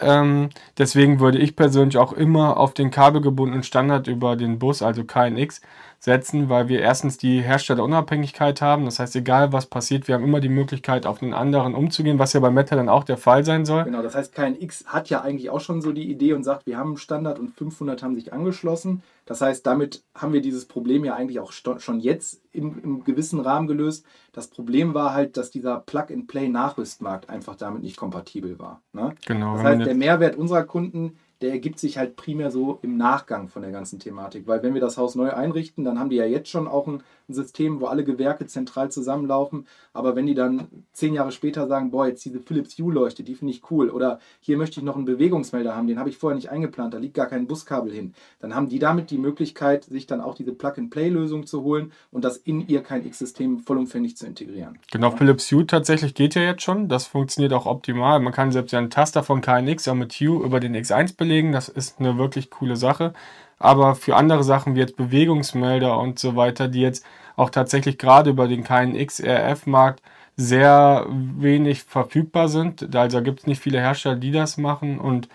Ähm, 0.00 0.50
deswegen 0.78 1.20
würde 1.20 1.38
ich 1.38 1.56
persönlich 1.56 1.98
auch 1.98 2.12
immer 2.12 2.56
auf 2.56 2.74
den 2.74 2.90
kabelgebundenen 2.90 3.62
Standard 3.62 4.06
über 4.08 4.36
den 4.36 4.58
Bus, 4.58 4.82
also 4.82 5.04
KNX, 5.04 5.60
setzen, 6.00 6.48
weil 6.48 6.68
wir 6.68 6.80
erstens 6.80 7.18
die 7.18 7.42
Herstellerunabhängigkeit 7.42 8.62
haben. 8.62 8.86
Das 8.86 8.98
heißt, 8.98 9.14
egal 9.16 9.52
was 9.52 9.66
passiert, 9.66 10.08
wir 10.08 10.14
haben 10.14 10.24
immer 10.24 10.40
die 10.40 10.48
Möglichkeit, 10.48 11.04
auf 11.04 11.18
den 11.18 11.34
anderen 11.34 11.74
umzugehen, 11.74 12.18
was 12.18 12.32
ja 12.32 12.40
bei 12.40 12.50
Meta 12.50 12.74
dann 12.74 12.88
auch 12.88 13.04
der 13.04 13.18
Fall 13.18 13.44
sein 13.44 13.66
soll. 13.66 13.84
Genau, 13.84 14.00
das 14.00 14.14
heißt, 14.14 14.34
KNX 14.34 14.86
hat 14.86 15.10
ja 15.10 15.20
eigentlich 15.20 15.50
auch 15.50 15.60
schon 15.60 15.82
so 15.82 15.92
die 15.92 16.10
Idee 16.10 16.32
und 16.32 16.42
sagt, 16.42 16.66
wir 16.66 16.78
haben 16.78 16.88
einen 16.88 16.96
Standard 16.96 17.38
und 17.38 17.50
500 17.50 18.02
haben 18.02 18.14
sich 18.14 18.32
angeschlossen. 18.32 19.02
Das 19.26 19.42
heißt, 19.42 19.66
damit 19.66 20.02
haben 20.14 20.32
wir 20.32 20.40
dieses 20.40 20.64
Problem 20.64 21.04
ja 21.04 21.14
eigentlich 21.14 21.38
auch 21.38 21.52
schon 21.52 22.00
jetzt 22.00 22.40
im, 22.52 22.82
im 22.82 23.04
gewissen 23.04 23.38
Rahmen 23.38 23.68
gelöst. 23.68 24.06
Das 24.32 24.48
Problem 24.48 24.94
war 24.94 25.12
halt, 25.12 25.36
dass 25.36 25.50
dieser 25.50 25.80
Plug-and-Play-Nachrüstmarkt 25.80 27.28
einfach 27.28 27.56
damit 27.56 27.82
nicht 27.82 27.98
kompatibel 27.98 28.58
war. 28.58 28.80
Ne? 28.94 29.14
Genau. 29.26 29.56
Das 29.56 29.64
heißt, 29.64 29.86
der 29.86 29.94
Mehrwert 29.94 30.36
unserer 30.36 30.64
Kunden 30.64 31.18
der 31.40 31.50
ergibt 31.50 31.78
sich 31.78 31.98
halt 31.98 32.16
primär 32.16 32.50
so 32.50 32.78
im 32.82 32.96
Nachgang 32.96 33.48
von 33.48 33.62
der 33.62 33.70
ganzen 33.70 33.98
Thematik. 33.98 34.46
Weil 34.46 34.62
wenn 34.62 34.74
wir 34.74 34.80
das 34.80 34.96
Haus 34.96 35.14
neu 35.14 35.30
einrichten, 35.30 35.84
dann 35.84 35.98
haben 35.98 36.10
die 36.10 36.16
ja 36.16 36.26
jetzt 36.26 36.48
schon 36.48 36.68
auch 36.68 36.86
ein, 36.86 37.02
System, 37.34 37.80
wo 37.80 37.86
alle 37.86 38.04
Gewerke 38.04 38.46
zentral 38.46 38.90
zusammenlaufen. 38.90 39.66
Aber 39.92 40.16
wenn 40.16 40.26
die 40.26 40.34
dann 40.34 40.68
zehn 40.92 41.14
Jahre 41.14 41.32
später 41.32 41.66
sagen, 41.66 41.90
boah, 41.90 42.06
jetzt 42.06 42.24
diese 42.24 42.40
Philips 42.40 42.78
Hue-Leuchte, 42.78 43.22
die 43.22 43.34
finde 43.34 43.52
ich 43.52 43.70
cool. 43.70 43.90
Oder 43.90 44.18
hier 44.40 44.56
möchte 44.56 44.80
ich 44.80 44.84
noch 44.84 44.96
einen 44.96 45.04
Bewegungsmelder 45.04 45.76
haben, 45.76 45.86
den 45.86 45.98
habe 45.98 46.08
ich 46.08 46.18
vorher 46.18 46.34
nicht 46.34 46.50
eingeplant, 46.50 46.94
da 46.94 46.98
liegt 46.98 47.14
gar 47.14 47.26
kein 47.26 47.46
Buskabel 47.46 47.92
hin. 47.92 48.14
Dann 48.40 48.54
haben 48.54 48.68
die 48.68 48.78
damit 48.78 49.10
die 49.10 49.18
Möglichkeit, 49.18 49.84
sich 49.84 50.06
dann 50.06 50.20
auch 50.20 50.34
diese 50.34 50.52
Plug-and-Play-Lösung 50.52 51.46
zu 51.46 51.62
holen 51.62 51.92
und 52.10 52.24
das 52.24 52.36
in 52.36 52.66
ihr 52.66 52.82
kein 52.82 53.04
X-System 53.06 53.60
vollumfänglich 53.60 54.16
zu 54.16 54.26
integrieren. 54.26 54.78
Genau, 54.90 55.10
ja. 55.10 55.16
Philips 55.16 55.50
Hue 55.50 55.66
tatsächlich 55.66 56.14
geht 56.14 56.34
ja 56.34 56.42
jetzt 56.42 56.62
schon. 56.62 56.88
Das 56.88 57.06
funktioniert 57.06 57.52
auch 57.52 57.66
optimal. 57.66 58.20
Man 58.20 58.32
kann 58.32 58.52
selbst 58.52 58.74
einen 58.74 58.90
Taster 58.90 59.22
von 59.22 59.40
KNX 59.40 59.88
auch 59.88 59.94
mit 59.94 60.12
Hue 60.14 60.44
über 60.44 60.60
den 60.60 60.74
X1 60.74 61.16
belegen 61.16 61.29
legen. 61.30 61.52
Das 61.52 61.68
ist 61.70 62.00
eine 62.00 62.18
wirklich 62.18 62.50
coole 62.50 62.76
Sache. 62.76 63.14
Aber 63.58 63.94
für 63.94 64.16
andere 64.16 64.44
Sachen 64.44 64.74
wie 64.74 64.80
jetzt 64.80 64.96
Bewegungsmelder 64.96 65.98
und 65.98 66.18
so 66.18 66.36
weiter, 66.36 66.68
die 66.68 66.80
jetzt 66.80 67.04
auch 67.36 67.50
tatsächlich 67.50 67.98
gerade 67.98 68.30
über 68.30 68.48
den 68.48 68.64
KNX 68.64 69.22
RF-Markt 69.22 70.02
sehr 70.36 71.06
wenig 71.08 71.84
verfügbar 71.84 72.48
sind. 72.48 72.94
Also 72.94 73.22
gibt 73.22 73.40
es 73.40 73.46
nicht 73.46 73.62
viele 73.62 73.80
Hersteller, 73.80 74.16
die 74.16 74.32
das 74.32 74.56
machen. 74.56 74.98
Und 74.98 75.28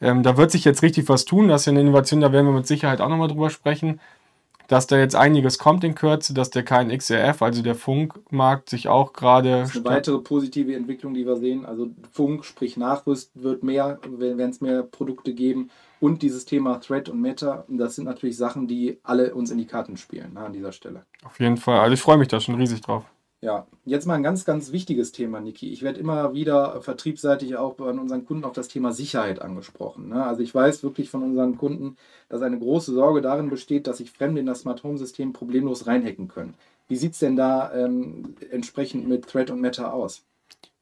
ähm, 0.00 0.22
da 0.22 0.36
wird 0.36 0.50
sich 0.50 0.64
jetzt 0.64 0.82
richtig 0.82 1.08
was 1.08 1.24
tun. 1.24 1.48
Das 1.48 1.62
ist 1.62 1.66
ja 1.66 1.72
eine 1.72 1.80
Innovation, 1.80 2.20
da 2.20 2.32
werden 2.32 2.46
wir 2.46 2.52
mit 2.52 2.66
Sicherheit 2.66 3.00
auch 3.00 3.08
nochmal 3.08 3.28
drüber 3.28 3.50
sprechen. 3.50 4.00
Dass 4.68 4.86
da 4.86 4.98
jetzt 4.98 5.16
einiges 5.16 5.58
kommt 5.58 5.82
in 5.82 5.94
Kürze, 5.94 6.34
dass 6.34 6.50
der 6.50 6.62
kein 6.62 6.96
XRF, 6.96 7.42
also 7.42 7.62
der 7.62 7.74
Funkmarkt, 7.74 8.68
sich 8.68 8.86
auch 8.86 9.14
gerade. 9.14 9.60
Das 9.60 9.70
ist 9.70 9.76
eine 9.76 9.96
weitere 9.96 10.18
positive 10.18 10.74
Entwicklung, 10.74 11.14
die 11.14 11.26
wir 11.26 11.36
sehen. 11.36 11.66
Also 11.66 11.88
Funk, 12.12 12.44
sprich 12.44 12.76
Nachrüst, 12.76 13.30
wird 13.34 13.62
mehr, 13.62 13.98
werden 14.06 14.50
es 14.50 14.60
mehr 14.60 14.82
Produkte 14.82 15.34
geben. 15.34 15.70
Und 16.00 16.22
dieses 16.22 16.44
Thema 16.44 16.80
Thread 16.80 17.08
und 17.08 17.20
Meta, 17.20 17.64
das 17.66 17.96
sind 17.96 18.04
natürlich 18.04 18.36
Sachen, 18.36 18.68
die 18.68 18.98
alle 19.02 19.34
uns 19.34 19.50
in 19.50 19.58
die 19.58 19.66
Karten 19.66 19.96
spielen 19.96 20.30
na, 20.34 20.40
ne, 20.40 20.46
an 20.46 20.52
dieser 20.52 20.70
Stelle. 20.70 21.04
Auf 21.24 21.40
jeden 21.40 21.56
Fall. 21.56 21.80
Also 21.80 21.94
ich 21.94 22.00
freue 22.00 22.18
mich 22.18 22.28
da 22.28 22.38
schon 22.38 22.54
riesig 22.54 22.82
drauf. 22.82 23.04
Ja, 23.40 23.68
jetzt 23.84 24.06
mal 24.06 24.14
ein 24.14 24.24
ganz, 24.24 24.44
ganz 24.44 24.72
wichtiges 24.72 25.12
Thema, 25.12 25.40
Niki. 25.40 25.72
Ich 25.72 25.82
werde 25.82 26.00
immer 26.00 26.34
wieder 26.34 26.82
vertriebsseitig 26.82 27.56
auch 27.56 27.74
bei 27.74 27.84
unseren 27.84 28.26
Kunden 28.26 28.44
auf 28.44 28.52
das 28.52 28.66
Thema 28.66 28.90
Sicherheit 28.90 29.40
angesprochen. 29.40 30.08
Ne? 30.08 30.24
Also 30.24 30.42
ich 30.42 30.52
weiß 30.52 30.82
wirklich 30.82 31.08
von 31.08 31.22
unseren 31.22 31.56
Kunden, 31.56 31.96
dass 32.28 32.42
eine 32.42 32.58
große 32.58 32.92
Sorge 32.92 33.20
darin 33.20 33.48
besteht, 33.48 33.86
dass 33.86 33.98
sich 33.98 34.10
Fremde 34.10 34.40
in 34.40 34.46
das 34.46 34.62
Smart 34.62 34.82
Home 34.82 34.98
System 34.98 35.32
problemlos 35.32 35.86
reinhacken 35.86 36.26
können. 36.26 36.54
Wie 36.88 36.96
sieht 36.96 37.12
es 37.12 37.20
denn 37.20 37.36
da 37.36 37.72
ähm, 37.72 38.34
entsprechend 38.50 39.06
mit 39.08 39.28
Thread 39.28 39.50
und 39.50 39.60
Meta 39.60 39.92
aus? 39.92 40.22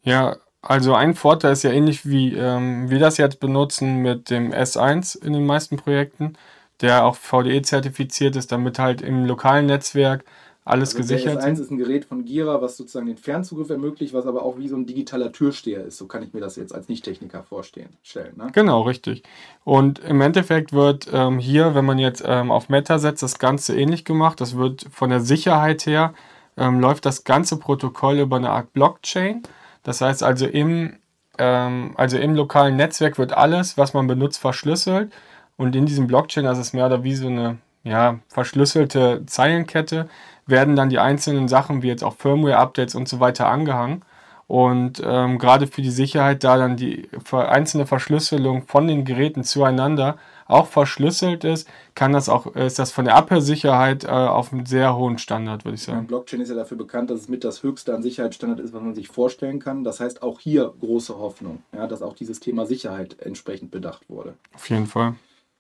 Ja, 0.03 0.37
also 0.63 0.95
ein 0.95 1.15
Vorteil 1.15 1.53
ist 1.53 1.63
ja 1.63 1.73
ähnlich 1.73 2.07
wie 2.07 2.35
ähm, 2.35 2.89
wir 2.89 3.01
das 3.01 3.19
jetzt 3.19 3.39
benutzen 3.39 3.97
mit 3.99 4.31
dem 4.31 4.53
S1 4.53 5.23
in 5.23 5.35
den 5.35 5.45
meisten 5.45 5.77
Projekten, 5.77 6.39
der 6.81 7.05
auch 7.05 7.17
VDE 7.17 7.61
zertifiziert 7.61 8.35
ist, 8.35 8.51
damit 8.51 8.79
halt 8.79 9.03
im 9.03 9.27
lokalen 9.27 9.67
Netzwerk 9.67 10.25
alles 10.67 10.97
also 10.97 10.99
gesichert. 10.99 11.43
Der 11.43 11.55
S1 11.55 11.61
ist 11.61 11.71
ein 11.71 11.79
Gerät 11.79 12.05
von 12.05 12.25
Gira, 12.25 12.61
was 12.61 12.77
sozusagen 12.77 13.07
den 13.07 13.17
Fernzugriff 13.17 13.71
ermöglicht, 13.71 14.13
was 14.13 14.27
aber 14.27 14.43
auch 14.43 14.59
wie 14.59 14.67
so 14.67 14.77
ein 14.77 14.85
digitaler 14.85 15.31
Türsteher 15.31 15.85
ist. 15.85 15.97
So 15.97 16.07
kann 16.07 16.25
ich 16.25 16.35
mir 16.35 16.41
das 16.41 16.57
jetzt 16.57 16.75
als 16.75 16.89
Nicht-Techniker 16.89 17.45
vorstellen. 17.45 17.91
Ne? 18.37 18.49
Genau, 18.53 18.83
richtig. 18.83 19.23
Und 19.65 20.01
im 20.01 20.21
Endeffekt 20.21 20.73
wird 20.73 21.09
ähm, 21.13 21.39
hier, 21.39 21.77
wenn 21.77 21.85
man 21.85 21.99
jetzt 21.99 22.23
ähm, 22.27 22.51
auf 22.51 22.69
Meta 22.69 22.99
setzt, 22.99 23.23
das 23.23 23.39
Ganze 23.39 23.79
ähnlich 23.79 24.05
gemacht. 24.05 24.41
Das 24.41 24.57
wird 24.57 24.87
von 24.91 25.09
der 25.09 25.21
Sicherheit 25.21 25.87
her, 25.87 26.15
ähm, 26.57 26.81
läuft 26.81 27.07
das 27.07 27.23
ganze 27.23 27.59
Protokoll 27.59 28.19
über 28.19 28.37
eine 28.37 28.51
Art 28.51 28.73
Blockchain. 28.73 29.43
Das 29.85 30.01
heißt 30.01 30.25
also 30.25 30.47
im, 30.47 30.97
ähm, 31.39 31.93
also 31.95 32.19
im 32.19 32.35
lokalen 32.35 32.75
Netzwerk 32.75 33.19
wird 33.19 33.33
alles, 33.33 33.79
was 33.79 33.95
man 33.95 34.09
benutzt, 34.09 34.39
verschlüsselt. 34.39 35.13
Und 35.57 35.77
in 35.77 35.87
diesem 35.87 36.09
Blockchain, 36.09 36.45
das 36.45 36.59
ist 36.59 36.75
mehr 36.75 36.87
oder 36.87 37.05
wie 37.05 37.15
so 37.15 37.29
eine 37.29 37.59
ja, 37.87 38.19
verschlüsselte 38.29 39.23
Zeilenkette, 39.27 40.09
werden 40.47 40.77
dann 40.77 40.89
die 40.89 40.99
einzelnen 40.99 41.49
Sachen 41.49 41.83
wie 41.83 41.89
jetzt 41.89 42.05
auch 42.05 42.15
Firmware-Updates 42.15 42.95
und 42.95 43.09
so 43.09 43.21
weiter 43.21 43.49
angehangen. 43.49 44.03
Und 44.49 45.03
ähm, 45.05 45.39
gerade 45.39 45.67
für 45.67 45.83
die 45.83 45.91
Sicherheit, 45.91 46.45
da 46.45 46.57
dann 46.57 46.77
die 46.77 47.09
einzelne 47.33 47.85
Verschlüsselung 47.85 48.63
von 48.63 48.87
den 48.87 49.05
Geräten 49.05 49.43
zueinander 49.43 50.19
auch 50.47 50.69
verschlüsselt 50.69 51.43
ist, 51.43 51.69
kann 51.97 52.13
das 52.13 52.29
auch, 52.29 52.55
ist 52.55 52.79
das 52.79 52.93
von 52.93 53.07
der 53.07 53.17
Abhörsicherheit 53.17 54.05
äh, 54.05 54.09
auf 54.09 54.53
einem 54.53 54.65
sehr 54.65 54.97
hohen 54.97 55.19
Standard, 55.19 55.65
würde 55.65 55.75
ich 55.75 55.83
sagen. 55.83 56.07
Blockchain 56.07 56.41
ist 56.41 56.51
ja 56.51 56.55
dafür 56.55 56.77
bekannt, 56.77 57.11
dass 57.11 57.23
es 57.23 57.29
mit 57.29 57.43
das 57.43 57.65
höchste 57.65 57.93
an 57.93 58.05
Sicherheitsstandard 58.05 58.61
ist, 58.61 58.73
was 58.73 58.83
man 58.83 58.95
sich 58.95 59.09
vorstellen 59.09 59.59
kann. 59.59 59.83
Das 59.83 59.99
heißt 59.99 60.23
auch 60.23 60.39
hier 60.39 60.73
große 60.79 61.19
Hoffnung, 61.19 61.65
ja, 61.73 61.89
dass 61.89 62.01
auch 62.01 62.15
dieses 62.15 62.39
Thema 62.39 62.67
Sicherheit 62.67 63.17
entsprechend 63.19 63.73
bedacht 63.73 64.09
wurde. 64.09 64.35
Auf 64.55 64.71
jeden 64.71 64.87
Fall 64.87 65.17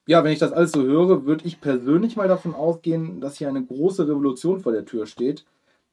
ja, 0.06 0.22
wenn 0.22 0.32
ich 0.32 0.38
das 0.38 0.52
alles 0.52 0.72
so 0.72 0.82
höre, 0.82 1.26
würde 1.26 1.44
ich 1.44 1.60
persönlich 1.60 2.16
mal 2.16 2.28
davon 2.28 2.54
ausgehen, 2.54 3.20
dass 3.20 3.36
hier 3.36 3.48
eine 3.48 3.64
große 3.64 4.06
Revolution 4.08 4.60
vor 4.60 4.72
der 4.72 4.84
Tür 4.84 5.06
steht. 5.06 5.44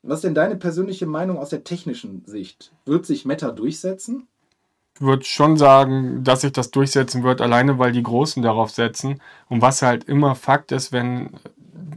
Was 0.03 0.17
ist 0.17 0.25
denn 0.25 0.35
deine 0.35 0.55
persönliche 0.55 1.07
Meinung 1.07 1.37
aus 1.37 1.49
der 1.49 1.63
technischen 1.63 2.23
Sicht? 2.25 2.71
Wird 2.85 3.05
sich 3.05 3.25
Meta 3.25 3.51
durchsetzen? 3.51 4.27
Ich 4.95 5.01
würde 5.01 5.23
schon 5.23 5.57
sagen, 5.57 6.23
dass 6.23 6.41
sich 6.41 6.51
das 6.51 6.69
durchsetzen 6.69 7.23
wird, 7.23 7.41
alleine 7.41 7.79
weil 7.79 7.91
die 7.91 8.03
Großen 8.03 8.43
darauf 8.43 8.69
setzen. 8.69 9.19
Und 9.49 9.63
was 9.63 9.81
halt 9.81 10.03
immer 10.03 10.35
Fakt 10.35 10.71
ist, 10.71 10.91
wenn 10.91 11.31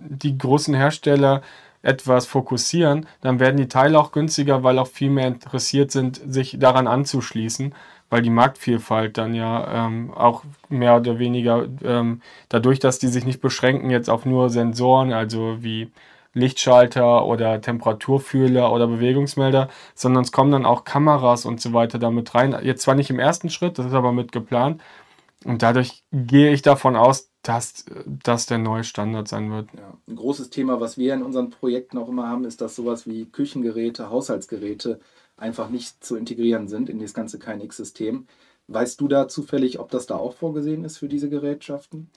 die 0.09 0.39
großen 0.39 0.75
Hersteller 0.75 1.43
etwas 1.83 2.27
fokussieren, 2.27 3.07
dann 3.21 3.39
werden 3.39 3.59
die 3.59 3.69
Teile 3.69 3.99
auch 3.99 4.13
günstiger, 4.13 4.63
weil 4.63 4.79
auch 4.79 4.89
viel 4.89 5.11
mehr 5.11 5.27
interessiert 5.27 5.91
sind, 5.91 6.21
sich 6.27 6.57
daran 6.59 6.87
anzuschließen 6.87 7.75
weil 8.11 8.23
die 8.23 8.31
Marktvielfalt 8.31 9.19
dann 9.19 9.35
ja 9.35 9.87
ähm, 9.87 10.13
auch 10.15 10.45
mehr 10.69 10.97
oder 10.97 11.19
weniger 11.19 11.67
ähm, 11.85 12.21
dadurch, 12.49 12.79
dass 12.79 12.99
die 12.99 13.09
sich 13.09 13.25
nicht 13.25 13.41
beschränken 13.41 13.91
jetzt 13.91 14.09
auf 14.09 14.25
nur 14.25 14.51
Sensoren, 14.51 15.13
also 15.13 15.59
wie 15.61 15.91
Lichtschalter 16.37 17.25
oder 17.25 17.61
Temperaturfühler 17.61 18.71
oder 18.71 18.87
Bewegungsmelder, 18.87 19.69
sondern 19.95 20.23
es 20.23 20.33
kommen 20.33 20.53
dann 20.53 20.67
auch 20.67 20.85
Kameras 20.85 21.47
und 21.47 21.61
so 21.61 21.73
weiter 21.73 21.99
damit 21.99 22.35
rein. 22.35 22.57
Jetzt 22.63 22.83
zwar 22.83 22.95
nicht 22.95 23.11
im 23.11 23.19
ersten 23.19 23.49
Schritt, 23.49 23.79
das 23.79 23.87
ist 23.87 23.95
aber 23.95 24.13
mit 24.13 24.33
geplant. 24.33 24.83
Und 25.45 25.63
dadurch 25.63 26.03
gehe 26.13 26.53
ich 26.53 26.63
davon 26.63 26.97
aus, 26.97 27.31
dass 27.43 27.87
das 28.05 28.47
der 28.47 28.59
neue 28.59 28.85
Standard 28.85 29.29
sein 29.29 29.51
wird. 29.51 29.69
Ja. 29.75 29.95
Ein 30.09 30.17
großes 30.17 30.51
Thema, 30.51 30.81
was 30.81 30.99
wir 30.99 31.15
in 31.15 31.23
unseren 31.23 31.51
Projekten 31.51 31.99
auch 31.99 32.09
immer 32.09 32.29
haben, 32.29 32.45
ist, 32.45 32.61
dass 32.61 32.77
sowas 32.77 33.07
wie 33.07 33.27
Küchengeräte, 33.27 34.11
Haushaltsgeräte 34.11 35.01
einfach 35.37 35.69
nicht 35.69 36.03
zu 36.05 36.17
integrieren 36.17 36.69
sind 36.69 36.89
in 36.89 36.99
das 36.99 37.15
ganze 37.15 37.39
KNX-System. 37.39 38.27
Weißt 38.69 39.01
du 39.01 39.09
da 39.09 39.29
zufällig, 39.29 39.79
ob 39.79 39.91
das 39.91 40.07
da 40.07 40.17
auch 40.17 40.35
vorgesehen 40.35 40.85
ist 40.85 40.99
für 40.99 41.09
diese 41.09 41.29
Gerätschaften? 41.29 42.11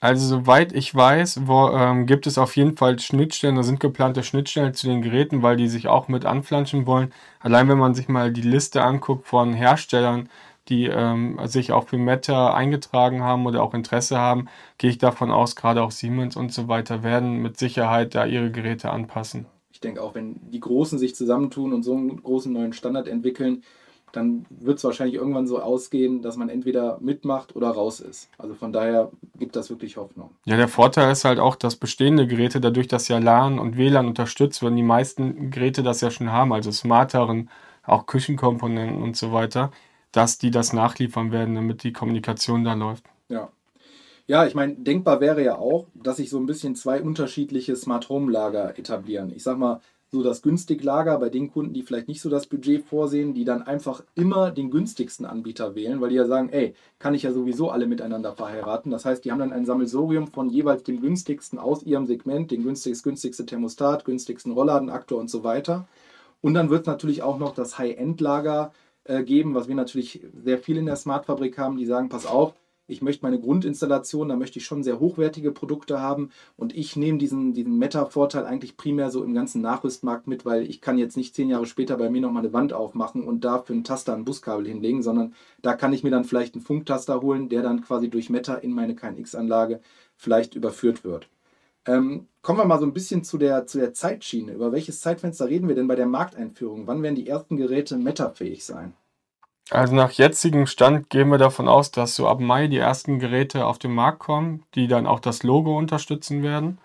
Also 0.00 0.26
soweit 0.26 0.72
ich 0.72 0.92
weiß, 0.92 1.46
wo, 1.46 1.68
ähm, 1.68 2.06
gibt 2.06 2.26
es 2.26 2.36
auf 2.36 2.56
jeden 2.56 2.76
Fall 2.76 2.98
Schnittstellen, 2.98 3.54
da 3.54 3.62
sind 3.62 3.78
geplante 3.78 4.24
Schnittstellen 4.24 4.74
zu 4.74 4.88
den 4.88 5.00
Geräten, 5.00 5.42
weil 5.42 5.56
die 5.56 5.68
sich 5.68 5.86
auch 5.86 6.08
mit 6.08 6.24
anflanschen 6.24 6.86
wollen. 6.86 7.12
Allein 7.38 7.68
wenn 7.68 7.78
man 7.78 7.94
sich 7.94 8.08
mal 8.08 8.32
die 8.32 8.42
Liste 8.42 8.82
anguckt 8.82 9.28
von 9.28 9.52
Herstellern, 9.54 10.28
die 10.68 10.86
ähm, 10.86 11.38
sich 11.44 11.70
auch 11.70 11.86
für 11.86 11.98
Meta 11.98 12.52
eingetragen 12.52 13.22
haben 13.22 13.46
oder 13.46 13.62
auch 13.62 13.74
Interesse 13.74 14.18
haben, 14.18 14.48
gehe 14.78 14.90
ich 14.90 14.98
davon 14.98 15.30
aus, 15.30 15.54
gerade 15.54 15.82
auch 15.82 15.92
Siemens 15.92 16.34
und 16.34 16.52
so 16.52 16.66
weiter 16.66 17.04
werden 17.04 17.36
mit 17.36 17.56
Sicherheit 17.58 18.16
da 18.16 18.26
ihre 18.26 18.50
Geräte 18.50 18.90
anpassen 18.90 19.46
denke 19.82 20.02
auch, 20.02 20.14
wenn 20.14 20.36
die 20.50 20.60
Großen 20.60 20.98
sich 20.98 21.14
zusammentun 21.14 21.72
und 21.72 21.82
so 21.82 21.94
einen 21.94 22.22
großen 22.22 22.52
neuen 22.52 22.72
Standard 22.72 23.08
entwickeln, 23.08 23.62
dann 24.12 24.44
wird 24.50 24.78
es 24.78 24.84
wahrscheinlich 24.84 25.16
irgendwann 25.16 25.46
so 25.46 25.60
ausgehen, 25.60 26.22
dass 26.22 26.36
man 26.36 26.48
entweder 26.48 26.98
mitmacht 27.00 27.56
oder 27.56 27.70
raus 27.70 28.00
ist. 28.00 28.28
Also 28.38 28.54
von 28.54 28.72
daher 28.72 29.10
gibt 29.38 29.56
das 29.56 29.70
wirklich 29.70 29.96
Hoffnung. 29.96 30.30
Ja, 30.44 30.56
der 30.56 30.68
Vorteil 30.68 31.10
ist 31.10 31.24
halt 31.24 31.38
auch, 31.38 31.56
dass 31.56 31.76
bestehende 31.76 32.26
Geräte, 32.26 32.60
dadurch, 32.60 32.88
dass 32.88 33.08
ja 33.08 33.18
LAN 33.18 33.58
und 33.58 33.76
WLAN 33.76 34.06
unterstützt 34.06 34.62
werden, 34.62 34.76
die 34.76 34.82
meisten 34.82 35.50
Geräte 35.50 35.82
das 35.82 36.02
ja 36.02 36.10
schon 36.10 36.30
haben, 36.30 36.52
also 36.52 36.70
smarteren, 36.70 37.48
auch 37.84 38.06
Küchenkomponenten 38.06 39.02
und 39.02 39.16
so 39.16 39.32
weiter, 39.32 39.70
dass 40.12 40.38
die 40.38 40.50
das 40.50 40.72
nachliefern 40.72 41.32
werden, 41.32 41.54
damit 41.54 41.82
die 41.82 41.92
Kommunikation 41.92 42.64
da 42.64 42.74
läuft. 42.74 43.04
Ja, 43.28 43.48
ja, 44.32 44.46
ich 44.46 44.54
meine, 44.54 44.76
denkbar 44.76 45.20
wäre 45.20 45.44
ja 45.44 45.58
auch, 45.58 45.88
dass 45.92 46.16
sich 46.16 46.30
so 46.30 46.38
ein 46.38 46.46
bisschen 46.46 46.74
zwei 46.74 47.02
unterschiedliche 47.02 47.76
Smart 47.76 48.08
Home 48.08 48.32
Lager 48.32 48.78
etablieren. 48.78 49.30
Ich 49.36 49.42
sag 49.42 49.58
mal, 49.58 49.82
so 50.10 50.22
das 50.22 50.40
Günstiglager 50.40 51.18
bei 51.18 51.28
den 51.28 51.52
Kunden, 51.52 51.74
die 51.74 51.82
vielleicht 51.82 52.08
nicht 52.08 52.22
so 52.22 52.30
das 52.30 52.46
Budget 52.46 52.82
vorsehen, 52.82 53.34
die 53.34 53.44
dann 53.44 53.60
einfach 53.60 54.02
immer 54.14 54.50
den 54.50 54.70
günstigsten 54.70 55.26
Anbieter 55.26 55.74
wählen, 55.74 56.00
weil 56.00 56.08
die 56.08 56.14
ja 56.16 56.24
sagen, 56.24 56.48
ey, 56.48 56.74
kann 56.98 57.12
ich 57.12 57.24
ja 57.24 57.32
sowieso 57.34 57.68
alle 57.68 57.86
miteinander 57.86 58.32
verheiraten. 58.32 58.90
Das 58.90 59.04
heißt, 59.04 59.22
die 59.22 59.32
haben 59.32 59.38
dann 59.38 59.52
ein 59.52 59.66
Sammelsorium 59.66 60.28
von 60.28 60.48
jeweils 60.48 60.82
dem 60.82 61.02
günstigsten 61.02 61.58
aus 61.58 61.82
ihrem 61.82 62.06
Segment, 62.06 62.50
den 62.50 62.62
günstigsten, 62.62 63.10
günstigste 63.10 63.44
Thermostat, 63.44 64.06
günstigsten 64.06 64.52
Rollladenaktor 64.52 65.20
und 65.20 65.28
so 65.28 65.44
weiter. 65.44 65.86
Und 66.40 66.54
dann 66.54 66.70
wird 66.70 66.82
es 66.82 66.86
natürlich 66.86 67.22
auch 67.22 67.38
noch 67.38 67.52
das 67.52 67.76
High-End-Lager 67.76 68.72
äh, 69.04 69.24
geben, 69.24 69.54
was 69.54 69.68
wir 69.68 69.74
natürlich 69.74 70.22
sehr 70.42 70.56
viel 70.56 70.78
in 70.78 70.86
der 70.86 70.96
Smart-Fabrik 70.96 71.58
haben, 71.58 71.76
die 71.76 71.84
sagen, 71.84 72.08
pass 72.08 72.24
auf, 72.24 72.54
ich 72.92 73.02
möchte 73.02 73.24
meine 73.24 73.40
Grundinstallation, 73.40 74.28
da 74.28 74.36
möchte 74.36 74.58
ich 74.58 74.64
schon 74.64 74.82
sehr 74.82 75.00
hochwertige 75.00 75.50
Produkte 75.50 76.00
haben 76.00 76.30
und 76.56 76.76
ich 76.76 76.96
nehme 76.96 77.18
diesen, 77.18 77.52
diesen 77.54 77.78
Meta-Vorteil 77.78 78.44
eigentlich 78.44 78.76
primär 78.76 79.10
so 79.10 79.24
im 79.24 79.34
ganzen 79.34 79.62
Nachrüstmarkt 79.62 80.26
mit, 80.26 80.44
weil 80.44 80.68
ich 80.68 80.80
kann 80.80 80.98
jetzt 80.98 81.16
nicht 81.16 81.34
zehn 81.34 81.48
Jahre 81.48 81.66
später 81.66 81.96
bei 81.96 82.10
mir 82.10 82.20
nochmal 82.20 82.42
eine 82.42 82.52
Wand 82.52 82.72
aufmachen 82.72 83.24
und 83.24 83.44
da 83.44 83.58
für 83.58 83.72
einen 83.72 83.84
Taster 83.84 84.14
ein 84.14 84.24
Buskabel 84.24 84.66
hinlegen, 84.66 85.02
sondern 85.02 85.34
da 85.62 85.74
kann 85.74 85.92
ich 85.92 86.04
mir 86.04 86.10
dann 86.10 86.24
vielleicht 86.24 86.54
einen 86.54 86.64
Funktaster 86.64 87.20
holen, 87.22 87.48
der 87.48 87.62
dann 87.62 87.82
quasi 87.82 88.08
durch 88.08 88.30
Meta 88.30 88.54
in 88.54 88.72
meine 88.72 88.94
KNX-Anlage 88.94 89.80
vielleicht 90.16 90.54
überführt 90.54 91.04
wird. 91.04 91.28
Ähm, 91.84 92.28
kommen 92.42 92.58
wir 92.58 92.64
mal 92.64 92.78
so 92.78 92.86
ein 92.86 92.92
bisschen 92.92 93.24
zu 93.24 93.38
der, 93.38 93.66
zu 93.66 93.78
der 93.78 93.92
Zeitschiene. 93.92 94.52
Über 94.52 94.70
welches 94.72 95.00
Zeitfenster 95.00 95.48
reden 95.48 95.68
wir 95.68 95.74
denn 95.74 95.88
bei 95.88 95.96
der 95.96 96.06
Markteinführung? 96.06 96.86
Wann 96.86 97.02
werden 97.02 97.16
die 97.16 97.26
ersten 97.26 97.56
Geräte 97.56 97.96
Meta-fähig 97.96 98.64
sein? 98.64 98.94
Also 99.70 99.94
nach 99.94 100.10
jetzigem 100.10 100.66
Stand 100.66 101.08
gehen 101.10 101.28
wir 101.30 101.38
davon 101.38 101.68
aus, 101.68 101.90
dass 101.90 102.14
so 102.14 102.28
ab 102.28 102.40
Mai 102.40 102.66
die 102.66 102.78
ersten 102.78 103.18
Geräte 103.18 103.66
auf 103.66 103.78
den 103.78 103.94
Markt 103.94 104.18
kommen, 104.18 104.64
die 104.74 104.86
dann 104.86 105.06
auch 105.06 105.20
das 105.20 105.42
Logo 105.42 105.76
unterstützen 105.78 106.42
werden. 106.42 106.78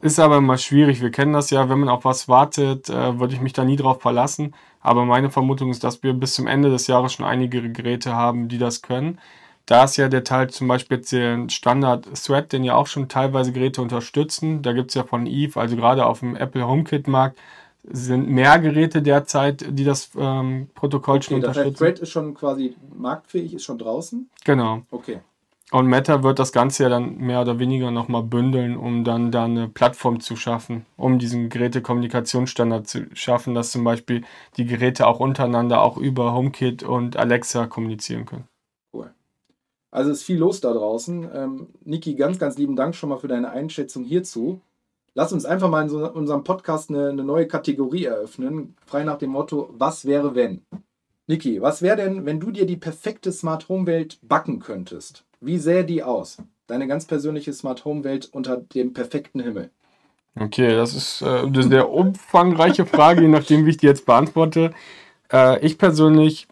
Ist 0.00 0.20
aber 0.20 0.36
immer 0.38 0.58
schwierig. 0.58 1.00
Wir 1.00 1.10
kennen 1.10 1.32
das 1.32 1.50
ja, 1.50 1.68
wenn 1.68 1.80
man 1.80 1.88
auf 1.88 2.04
was 2.04 2.28
wartet, 2.28 2.88
äh, 2.88 3.18
würde 3.18 3.34
ich 3.34 3.40
mich 3.40 3.52
da 3.52 3.64
nie 3.64 3.76
drauf 3.76 4.00
verlassen. 4.00 4.54
Aber 4.80 5.04
meine 5.04 5.30
Vermutung 5.30 5.70
ist, 5.70 5.82
dass 5.82 6.02
wir 6.04 6.12
bis 6.14 6.34
zum 6.34 6.46
Ende 6.46 6.70
des 6.70 6.86
Jahres 6.86 7.12
schon 7.12 7.26
einige 7.26 7.72
Geräte 7.72 8.14
haben, 8.14 8.48
die 8.48 8.58
das 8.58 8.82
können. 8.82 9.18
Da 9.66 9.84
ist 9.84 9.96
ja 9.96 10.08
der 10.08 10.24
Teil 10.24 10.50
zum 10.50 10.68
Beispiel 10.68 10.98
jetzt 10.98 11.12
der 11.12 11.48
Standard 11.50 12.08
Thread, 12.14 12.52
den 12.52 12.64
ja 12.64 12.74
auch 12.74 12.86
schon 12.86 13.08
teilweise 13.08 13.52
Geräte 13.52 13.82
unterstützen. 13.82 14.62
Da 14.62 14.72
gibt 14.72 14.90
es 14.90 14.94
ja 14.94 15.04
von 15.04 15.26
Eve, 15.26 15.60
also 15.60 15.76
gerade 15.76 16.06
auf 16.06 16.20
dem 16.20 16.36
Apple 16.36 16.66
HomeKit-Markt, 16.66 17.38
sind 17.84 18.28
mehr 18.28 18.58
Geräte 18.58 19.02
derzeit, 19.02 19.64
die 19.70 19.84
das 19.84 20.10
ähm, 20.16 20.68
Protokoll 20.74 21.16
okay, 21.16 21.24
schon 21.24 21.36
unterstützen. 21.36 21.64
Das 21.64 21.72
heißt, 21.72 21.78
Thread 21.78 21.98
ist 22.00 22.10
schon 22.10 22.34
quasi 22.34 22.76
marktfähig, 22.96 23.54
ist 23.54 23.64
schon 23.64 23.78
draußen? 23.78 24.28
Genau. 24.44 24.82
Okay. 24.90 25.20
Und 25.70 25.86
Meta 25.86 26.22
wird 26.22 26.38
das 26.38 26.52
Ganze 26.52 26.84
ja 26.84 26.88
dann 26.88 27.18
mehr 27.18 27.42
oder 27.42 27.58
weniger 27.58 27.90
nochmal 27.90 28.22
bündeln, 28.22 28.76
um 28.76 29.04
dann 29.04 29.30
da 29.30 29.44
eine 29.44 29.68
Plattform 29.68 30.20
zu 30.20 30.34
schaffen, 30.34 30.86
um 30.96 31.18
diesen 31.18 31.50
Gerätekommunikationsstandard 31.50 32.88
zu 32.88 33.06
schaffen, 33.12 33.54
dass 33.54 33.72
zum 33.72 33.84
Beispiel 33.84 34.24
die 34.56 34.64
Geräte 34.64 35.06
auch 35.06 35.20
untereinander 35.20 35.82
auch 35.82 35.98
über 35.98 36.32
HomeKit 36.32 36.82
und 36.82 37.18
Alexa 37.18 37.66
kommunizieren 37.66 38.24
können. 38.24 38.48
Cool. 38.94 39.10
Also 39.90 40.10
ist 40.10 40.22
viel 40.22 40.38
los 40.38 40.62
da 40.62 40.72
draußen. 40.72 41.28
Ähm, 41.34 41.66
Niki, 41.84 42.14
ganz, 42.14 42.38
ganz 42.38 42.56
lieben 42.56 42.74
Dank 42.74 42.94
schon 42.94 43.10
mal 43.10 43.18
für 43.18 43.28
deine 43.28 43.50
Einschätzung 43.50 44.04
hierzu. 44.04 44.62
Lass 45.18 45.32
uns 45.32 45.44
einfach 45.44 45.68
mal 45.68 45.82
in 45.82 45.88
so 45.88 46.08
unserem 46.12 46.44
Podcast 46.44 46.90
eine, 46.90 47.08
eine 47.08 47.24
neue 47.24 47.48
Kategorie 47.48 48.04
eröffnen, 48.04 48.76
frei 48.86 49.02
nach 49.02 49.18
dem 49.18 49.30
Motto, 49.30 49.68
was 49.76 50.04
wäre 50.04 50.36
wenn? 50.36 50.62
Niki, 51.26 51.60
was 51.60 51.82
wäre 51.82 51.96
denn, 51.96 52.24
wenn 52.24 52.38
du 52.38 52.52
dir 52.52 52.66
die 52.66 52.76
perfekte 52.76 53.32
Smart 53.32 53.68
Home 53.68 53.88
Welt 53.88 54.20
backen 54.22 54.60
könntest? 54.60 55.24
Wie 55.40 55.58
sähe 55.58 55.84
die 55.84 56.04
aus? 56.04 56.36
Deine 56.68 56.86
ganz 56.86 57.04
persönliche 57.04 57.52
Smart 57.52 57.84
Home 57.84 58.04
Welt 58.04 58.28
unter 58.30 58.58
dem 58.58 58.92
perfekten 58.92 59.40
Himmel. 59.40 59.70
Okay, 60.38 60.76
das 60.76 60.94
ist 60.94 61.22
äh, 61.22 61.40
eine 61.40 61.64
sehr 61.64 61.90
umfangreiche 61.90 62.86
Frage, 62.86 63.22
je 63.22 63.26
nachdem, 63.26 63.66
wie 63.66 63.70
ich 63.70 63.78
die 63.78 63.86
jetzt 63.86 64.06
beantworte. 64.06 64.70
Äh, 65.32 65.58
ich 65.66 65.78
persönlich 65.78 66.46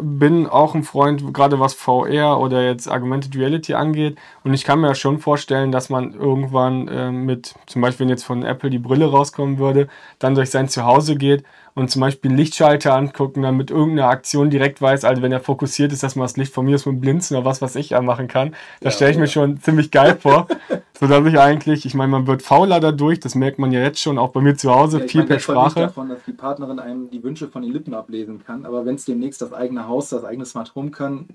bin 0.00 0.46
auch 0.46 0.74
ein 0.74 0.82
Freund, 0.82 1.32
gerade 1.32 1.60
was 1.60 1.74
VR 1.74 2.38
oder 2.38 2.64
jetzt 2.64 2.90
Augmented 2.90 3.36
Reality 3.36 3.74
angeht. 3.74 4.18
Und 4.44 4.54
ich 4.54 4.64
kann 4.64 4.80
mir 4.80 4.94
schon 4.94 5.18
vorstellen, 5.18 5.72
dass 5.72 5.88
man 5.88 6.12
irgendwann 6.14 6.88
äh, 6.88 7.10
mit, 7.10 7.54
zum 7.66 7.82
Beispiel 7.82 8.04
wenn 8.04 8.10
jetzt 8.10 8.24
von 8.24 8.42
Apple 8.42 8.70
die 8.70 8.78
Brille 8.78 9.10
rauskommen 9.10 9.58
würde, 9.58 9.88
dann 10.18 10.34
durch 10.34 10.50
sein 10.50 10.68
Zuhause 10.68 11.16
geht 11.16 11.44
und 11.78 11.90
zum 11.90 12.00
Beispiel 12.00 12.30
einen 12.30 12.38
Lichtschalter 12.38 12.94
angucken, 12.94 13.42
dann 13.42 13.56
mit 13.56 13.70
irgendeiner 13.70 14.08
Aktion 14.08 14.50
direkt 14.50 14.82
weiß, 14.82 15.04
also 15.04 15.22
wenn 15.22 15.30
er 15.30 15.38
fokussiert 15.38 15.92
ist, 15.92 16.02
dass 16.02 16.16
man 16.16 16.24
das 16.24 16.36
Licht 16.36 16.52
von 16.52 16.64
mir 16.64 16.74
aus 16.74 16.86
mit 16.86 17.00
Blinzen 17.00 17.36
oder 17.36 17.44
was, 17.44 17.62
was 17.62 17.76
ich 17.76 17.94
anmachen 17.94 18.26
kann. 18.26 18.54
Das 18.80 18.94
ja, 18.94 18.96
stelle 18.96 19.10
ich 19.12 19.16
ja. 19.16 19.20
mir 19.20 19.26
schon 19.28 19.60
ziemlich 19.60 19.90
geil 19.92 20.16
vor. 20.20 20.48
so 20.98 21.06
dass 21.06 21.24
ich 21.26 21.38
eigentlich, 21.38 21.86
ich 21.86 21.94
meine, 21.94 22.10
man 22.10 22.26
wird 22.26 22.42
fauler 22.42 22.80
dadurch, 22.80 23.20
das 23.20 23.36
merkt 23.36 23.60
man 23.60 23.70
ja 23.70 23.80
jetzt 23.80 24.00
schon, 24.00 24.18
auch 24.18 24.30
bei 24.30 24.40
mir 24.40 24.56
zu 24.56 24.74
Hause, 24.74 24.98
ja, 24.98 25.06
viel 25.06 25.20
meine, 25.20 25.28
per 25.28 25.38
Sprache. 25.38 25.80
davon, 25.80 26.08
dass 26.08 26.24
die 26.24 26.32
Partnerin 26.32 26.80
einem 26.80 27.10
die 27.10 27.22
Wünsche 27.22 27.46
von 27.46 27.62
den 27.62 27.72
Lippen 27.72 27.94
ablesen 27.94 28.42
kann, 28.44 28.66
aber 28.66 28.84
wenn 28.84 28.96
es 28.96 29.04
demnächst 29.04 29.40
das 29.40 29.52
eigene 29.52 29.86
Haus, 29.86 30.08
das 30.08 30.24
eigene 30.24 30.46
Smart 30.46 30.74
Home 30.74 30.90
kann, 30.90 31.26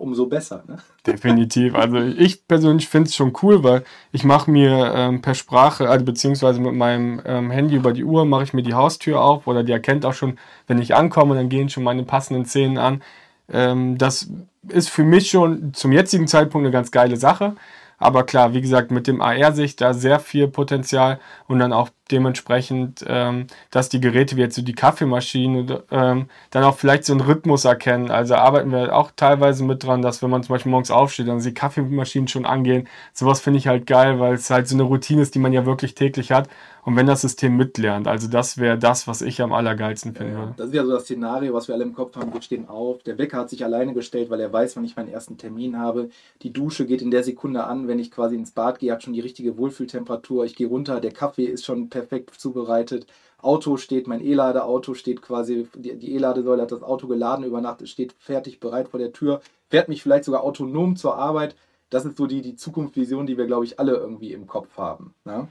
umso 0.00 0.26
besser. 0.26 0.64
Ne? 0.66 0.78
Definitiv. 1.06 1.74
Also 1.74 1.98
ich 1.98 2.46
persönlich 2.46 2.88
finde 2.88 3.08
es 3.08 3.16
schon 3.16 3.32
cool, 3.42 3.62
weil 3.62 3.84
ich 4.12 4.24
mache 4.24 4.50
mir 4.50 4.92
ähm, 4.94 5.20
per 5.20 5.34
Sprache, 5.34 5.88
also 5.88 6.04
beziehungsweise 6.04 6.60
mit 6.60 6.74
meinem 6.74 7.20
ähm, 7.24 7.50
Handy 7.50 7.76
über 7.76 7.92
die 7.92 8.04
Uhr, 8.04 8.24
mache 8.24 8.44
ich 8.44 8.52
mir 8.52 8.62
die 8.62 8.74
Haustür 8.74 9.20
auf 9.20 9.46
oder 9.46 9.62
die 9.62 9.72
erkennt 9.72 10.04
auch 10.06 10.14
schon, 10.14 10.38
wenn 10.66 10.80
ich 10.80 10.94
ankomme, 10.94 11.34
dann 11.34 11.48
gehen 11.48 11.68
schon 11.68 11.84
meine 11.84 12.04
passenden 12.04 12.44
Szenen 12.44 12.78
an. 12.78 13.02
Ähm, 13.50 13.98
das 13.98 14.30
ist 14.68 14.90
für 14.90 15.04
mich 15.04 15.30
schon 15.30 15.72
zum 15.74 15.92
jetzigen 15.92 16.26
Zeitpunkt 16.26 16.64
eine 16.64 16.72
ganz 16.72 16.90
geile 16.90 17.16
Sache. 17.16 17.56
Aber 17.98 18.24
klar, 18.24 18.54
wie 18.54 18.60
gesagt, 18.60 18.90
mit 18.92 19.06
dem 19.08 19.20
AR-Sicht 19.20 19.80
da 19.80 19.92
sehr 19.92 20.20
viel 20.20 20.46
Potenzial 20.46 21.18
und 21.48 21.58
dann 21.58 21.72
auch 21.72 21.90
dementsprechend, 22.10 23.04
ähm, 23.06 23.46
dass 23.70 23.88
die 23.88 24.00
Geräte 24.00 24.36
wie 24.36 24.40
jetzt 24.40 24.56
so 24.56 24.62
die 24.62 24.74
Kaffeemaschine 24.74 25.82
ähm, 25.90 26.26
dann 26.50 26.64
auch 26.64 26.76
vielleicht 26.76 27.04
so 27.04 27.12
einen 27.12 27.20
Rhythmus 27.20 27.64
erkennen. 27.64 28.10
Also 28.10 28.34
arbeiten 28.34 28.70
wir 28.70 28.96
auch 28.96 29.10
teilweise 29.14 29.64
mit 29.64 29.84
dran, 29.84 30.02
dass 30.02 30.22
wenn 30.22 30.30
man 30.30 30.42
zum 30.42 30.54
Beispiel 30.54 30.70
morgens 30.70 30.90
aufsteht, 30.90 31.28
dann 31.28 31.40
die 31.40 31.54
Kaffeemaschinen 31.54 32.28
schon 32.28 32.46
angehen. 32.46 32.88
Sowas 33.12 33.40
finde 33.40 33.58
ich 33.58 33.68
halt 33.68 33.86
geil, 33.86 34.18
weil 34.20 34.34
es 34.34 34.50
halt 34.50 34.68
so 34.68 34.74
eine 34.74 34.84
Routine 34.84 35.22
ist, 35.22 35.34
die 35.34 35.38
man 35.38 35.52
ja 35.52 35.66
wirklich 35.66 35.94
täglich 35.94 36.32
hat 36.32 36.48
und 36.88 36.96
wenn 36.96 37.06
das 37.06 37.20
System 37.20 37.54
mitlernt, 37.54 38.08
also 38.08 38.28
das 38.28 38.56
wäre 38.56 38.78
das, 38.78 39.06
was 39.06 39.20
ich 39.20 39.42
am 39.42 39.52
allergeilsten 39.52 40.14
finde. 40.14 40.32
Ja, 40.32 40.54
das 40.56 40.68
ist 40.68 40.74
ja 40.74 40.86
so 40.86 40.92
das 40.92 41.02
Szenario, 41.02 41.52
was 41.52 41.68
wir 41.68 41.74
alle 41.74 41.84
im 41.84 41.92
Kopf 41.92 42.16
haben. 42.16 42.32
Wir 42.32 42.40
stehen 42.40 42.66
auf, 42.66 43.02
der 43.02 43.18
Wecker 43.18 43.40
hat 43.40 43.50
sich 43.50 43.62
alleine 43.62 43.92
gestellt, 43.92 44.30
weil 44.30 44.40
er 44.40 44.50
weiß, 44.50 44.74
wann 44.74 44.86
ich 44.86 44.96
meinen 44.96 45.10
ersten 45.10 45.36
Termin 45.36 45.78
habe. 45.78 46.08
Die 46.40 46.50
Dusche 46.50 46.86
geht 46.86 47.02
in 47.02 47.10
der 47.10 47.24
Sekunde 47.24 47.64
an, 47.64 47.88
wenn 47.88 47.98
ich 47.98 48.10
quasi 48.10 48.36
ins 48.36 48.52
Bad 48.52 48.78
gehe, 48.78 48.90
hat 48.90 49.02
schon 49.02 49.12
die 49.12 49.20
richtige 49.20 49.58
Wohlfühltemperatur. 49.58 50.46
Ich 50.46 50.56
gehe 50.56 50.66
runter, 50.66 50.98
der 51.00 51.12
Kaffee 51.12 51.44
ist 51.44 51.66
schon 51.66 51.90
perfekt 51.90 51.97
zubereitet. 52.36 53.06
Auto 53.40 53.76
steht, 53.76 54.08
mein 54.08 54.20
E-Ladeauto 54.20 54.94
steht 54.94 55.22
quasi, 55.22 55.68
die 55.76 56.14
E-Ladesäule 56.14 56.62
hat 56.62 56.72
das 56.72 56.82
Auto 56.82 57.06
geladen 57.06 57.44
über 57.44 57.60
Nacht, 57.60 57.86
steht 57.88 58.12
fertig, 58.18 58.58
bereit 58.58 58.88
vor 58.88 58.98
der 58.98 59.12
Tür, 59.12 59.40
fährt 59.68 59.88
mich 59.88 60.02
vielleicht 60.02 60.24
sogar 60.24 60.42
autonom 60.42 60.96
zur 60.96 61.16
Arbeit. 61.16 61.54
Das 61.90 62.04
ist 62.04 62.16
so 62.16 62.26
die, 62.26 62.42
die 62.42 62.56
Zukunftsvision, 62.56 63.26
die 63.26 63.38
wir, 63.38 63.46
glaube 63.46 63.64
ich, 63.64 63.78
alle 63.78 63.92
irgendwie 63.92 64.32
im 64.32 64.46
Kopf 64.46 64.76
haben. 64.76 65.14
Ne? 65.24 65.48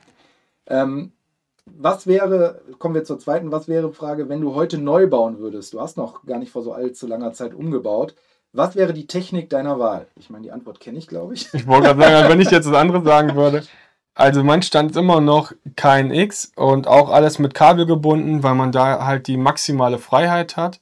Ähm, 0.68 1.14
was 1.66 2.08
wäre, 2.08 2.62
kommen 2.78 2.96
wir 2.96 3.04
zur 3.04 3.20
zweiten, 3.20 3.52
was 3.52 3.68
wäre 3.68 3.92
Frage, 3.92 4.30
wenn 4.30 4.42
du 4.42 4.54
heute 4.54 4.78
neu 4.78 5.08
bauen 5.08 5.40
würdest? 5.40 5.74
Du 5.74 5.82
hast 5.82 5.98
noch 5.98 6.26
gar 6.26 6.40
nicht 6.40 6.52
vor 6.52 6.64
so 6.64 6.74
allzu 6.74 7.08
langer 7.08 7.34
Zeit 7.34 7.54
umgebaut. 7.54 8.16
Was 8.54 8.76
wäre 8.76 8.94
die 8.94 9.08
Technik 9.08 9.50
deiner 9.50 9.80
Wahl? 9.80 10.08
Ich 10.16 10.30
meine, 10.30 10.44
die 10.44 10.52
Antwort 10.52 10.80
kenne 10.80 10.98
ich, 10.98 11.08
glaube 11.08 11.34
ich. 11.34 11.54
Ich 11.54 11.68
wollte 11.68 11.88
gerade 11.88 12.02
sagen, 12.02 12.16
also 12.16 12.30
wenn 12.30 12.42
ich 12.42 12.52
jetzt 12.52 12.68
das 12.68 12.74
andere 12.74 13.04
sagen 13.04 13.36
würde. 13.36 13.64
Also 14.18 14.44
mein 14.44 14.64
Stand 14.64 14.92
ist 14.92 14.98
immer 14.98 15.22
noch 15.22 15.52
KNX 15.76 16.52
und 16.56 16.88
auch 16.88 17.12
alles 17.12 17.38
mit 17.38 17.54
Kabel 17.54 17.86
gebunden, 17.86 18.42
weil 18.42 18.56
man 18.56 18.72
da 18.72 19.06
halt 19.06 19.28
die 19.28 19.38
maximale 19.38 20.00
Freiheit 20.00 20.58
hat. 20.58 20.80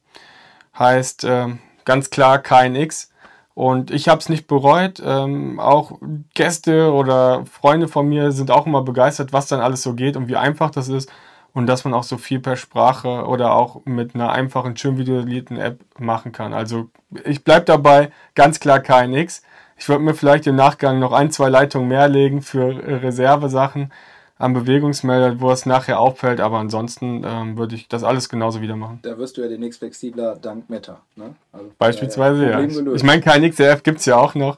Heißt 0.80 1.26
äh, 1.26 1.48
ganz 1.84 2.10
klar 2.10 2.40
KNX. 2.40 3.12
Und 3.54 3.92
ich 3.92 4.08
habe 4.08 4.22
es 4.22 4.30
nicht 4.30 4.48
bereut. 4.48 5.02
Ähm, 5.06 5.60
auch 5.60 6.00
Gäste 6.34 6.94
oder 6.94 7.46
Freunde 7.46 7.90
von 7.90 8.08
mir 8.08 8.32
sind 8.32 8.52
auch 8.52 8.68
immer 8.68 8.84
begeistert, 8.84 9.34
was 9.34 9.48
dann 9.48 9.60
alles 9.60 9.82
so 9.82 9.96
geht 9.96 10.16
und 10.16 10.30
wie 10.30 10.38
einfach 10.38 10.72
das 10.72 10.88
ist. 10.88 11.12
Und 11.54 11.68
dass 11.68 11.84
man 11.84 11.94
auch 11.94 12.04
so 12.04 12.18
viel 12.18 12.40
per 12.40 12.56
Sprache 12.56 13.26
oder 13.26 13.52
auch 13.52 13.82
mit 13.84 14.16
einer 14.16 14.32
einfachen, 14.32 14.78
schön 14.78 14.98
videolierten 14.98 15.58
App 15.58 15.82
machen 16.00 16.32
kann. 16.32 16.54
Also 16.54 16.88
ich 17.26 17.44
bleibe 17.44 17.66
dabei, 17.66 18.12
ganz 18.34 18.62
klar 18.62 18.80
KNX. 18.80 19.42
Ich 19.78 19.90
würde 19.90 20.04
mir 20.04 20.14
vielleicht 20.14 20.48
im 20.48 20.56
Nachgang 20.56 21.00
noch 21.00 21.12
ein, 21.12 21.32
zwei 21.32 21.50
Leitungen 21.50 21.88
mehr 21.88 22.08
legen 22.08 22.42
für 22.42 23.04
Reservesachen 23.04 23.92
am 24.38 24.54
Bewegungsmelder, 24.54 25.40
wo 25.40 25.52
es 25.52 25.66
nachher 25.66 26.00
auffällt, 26.00 26.42
aber 26.42 26.58
ansonsten 26.58 27.24
ähm, 27.26 27.58
würde 27.58 27.76
ich 27.76 27.88
das 27.88 28.04
alles 28.04 28.28
genauso 28.28 28.62
wieder 28.62 28.76
machen. 28.76 29.00
Da 29.04 29.18
wirst 29.18 29.38
du 29.38 29.42
ja 29.42 29.48
demnächst 29.48 29.80
flexibler 29.80 30.36
dank 30.36 30.70
Meta. 30.70 31.02
Ne? 31.16 31.36
Also, 31.54 31.72
Beispielsweise, 31.78 32.50
ja. 32.50 32.60
ja. 32.60 32.94
Ich 32.94 33.04
meine, 33.04 33.22
kein 33.22 33.50
XRF 33.50 33.84
gibt 33.84 34.00
es 34.00 34.06
ja 34.06 34.18
auch 34.18 34.36
noch, 34.36 34.58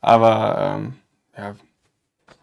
aber 0.00 0.76
ähm, 0.76 0.94
ja. 1.36 1.54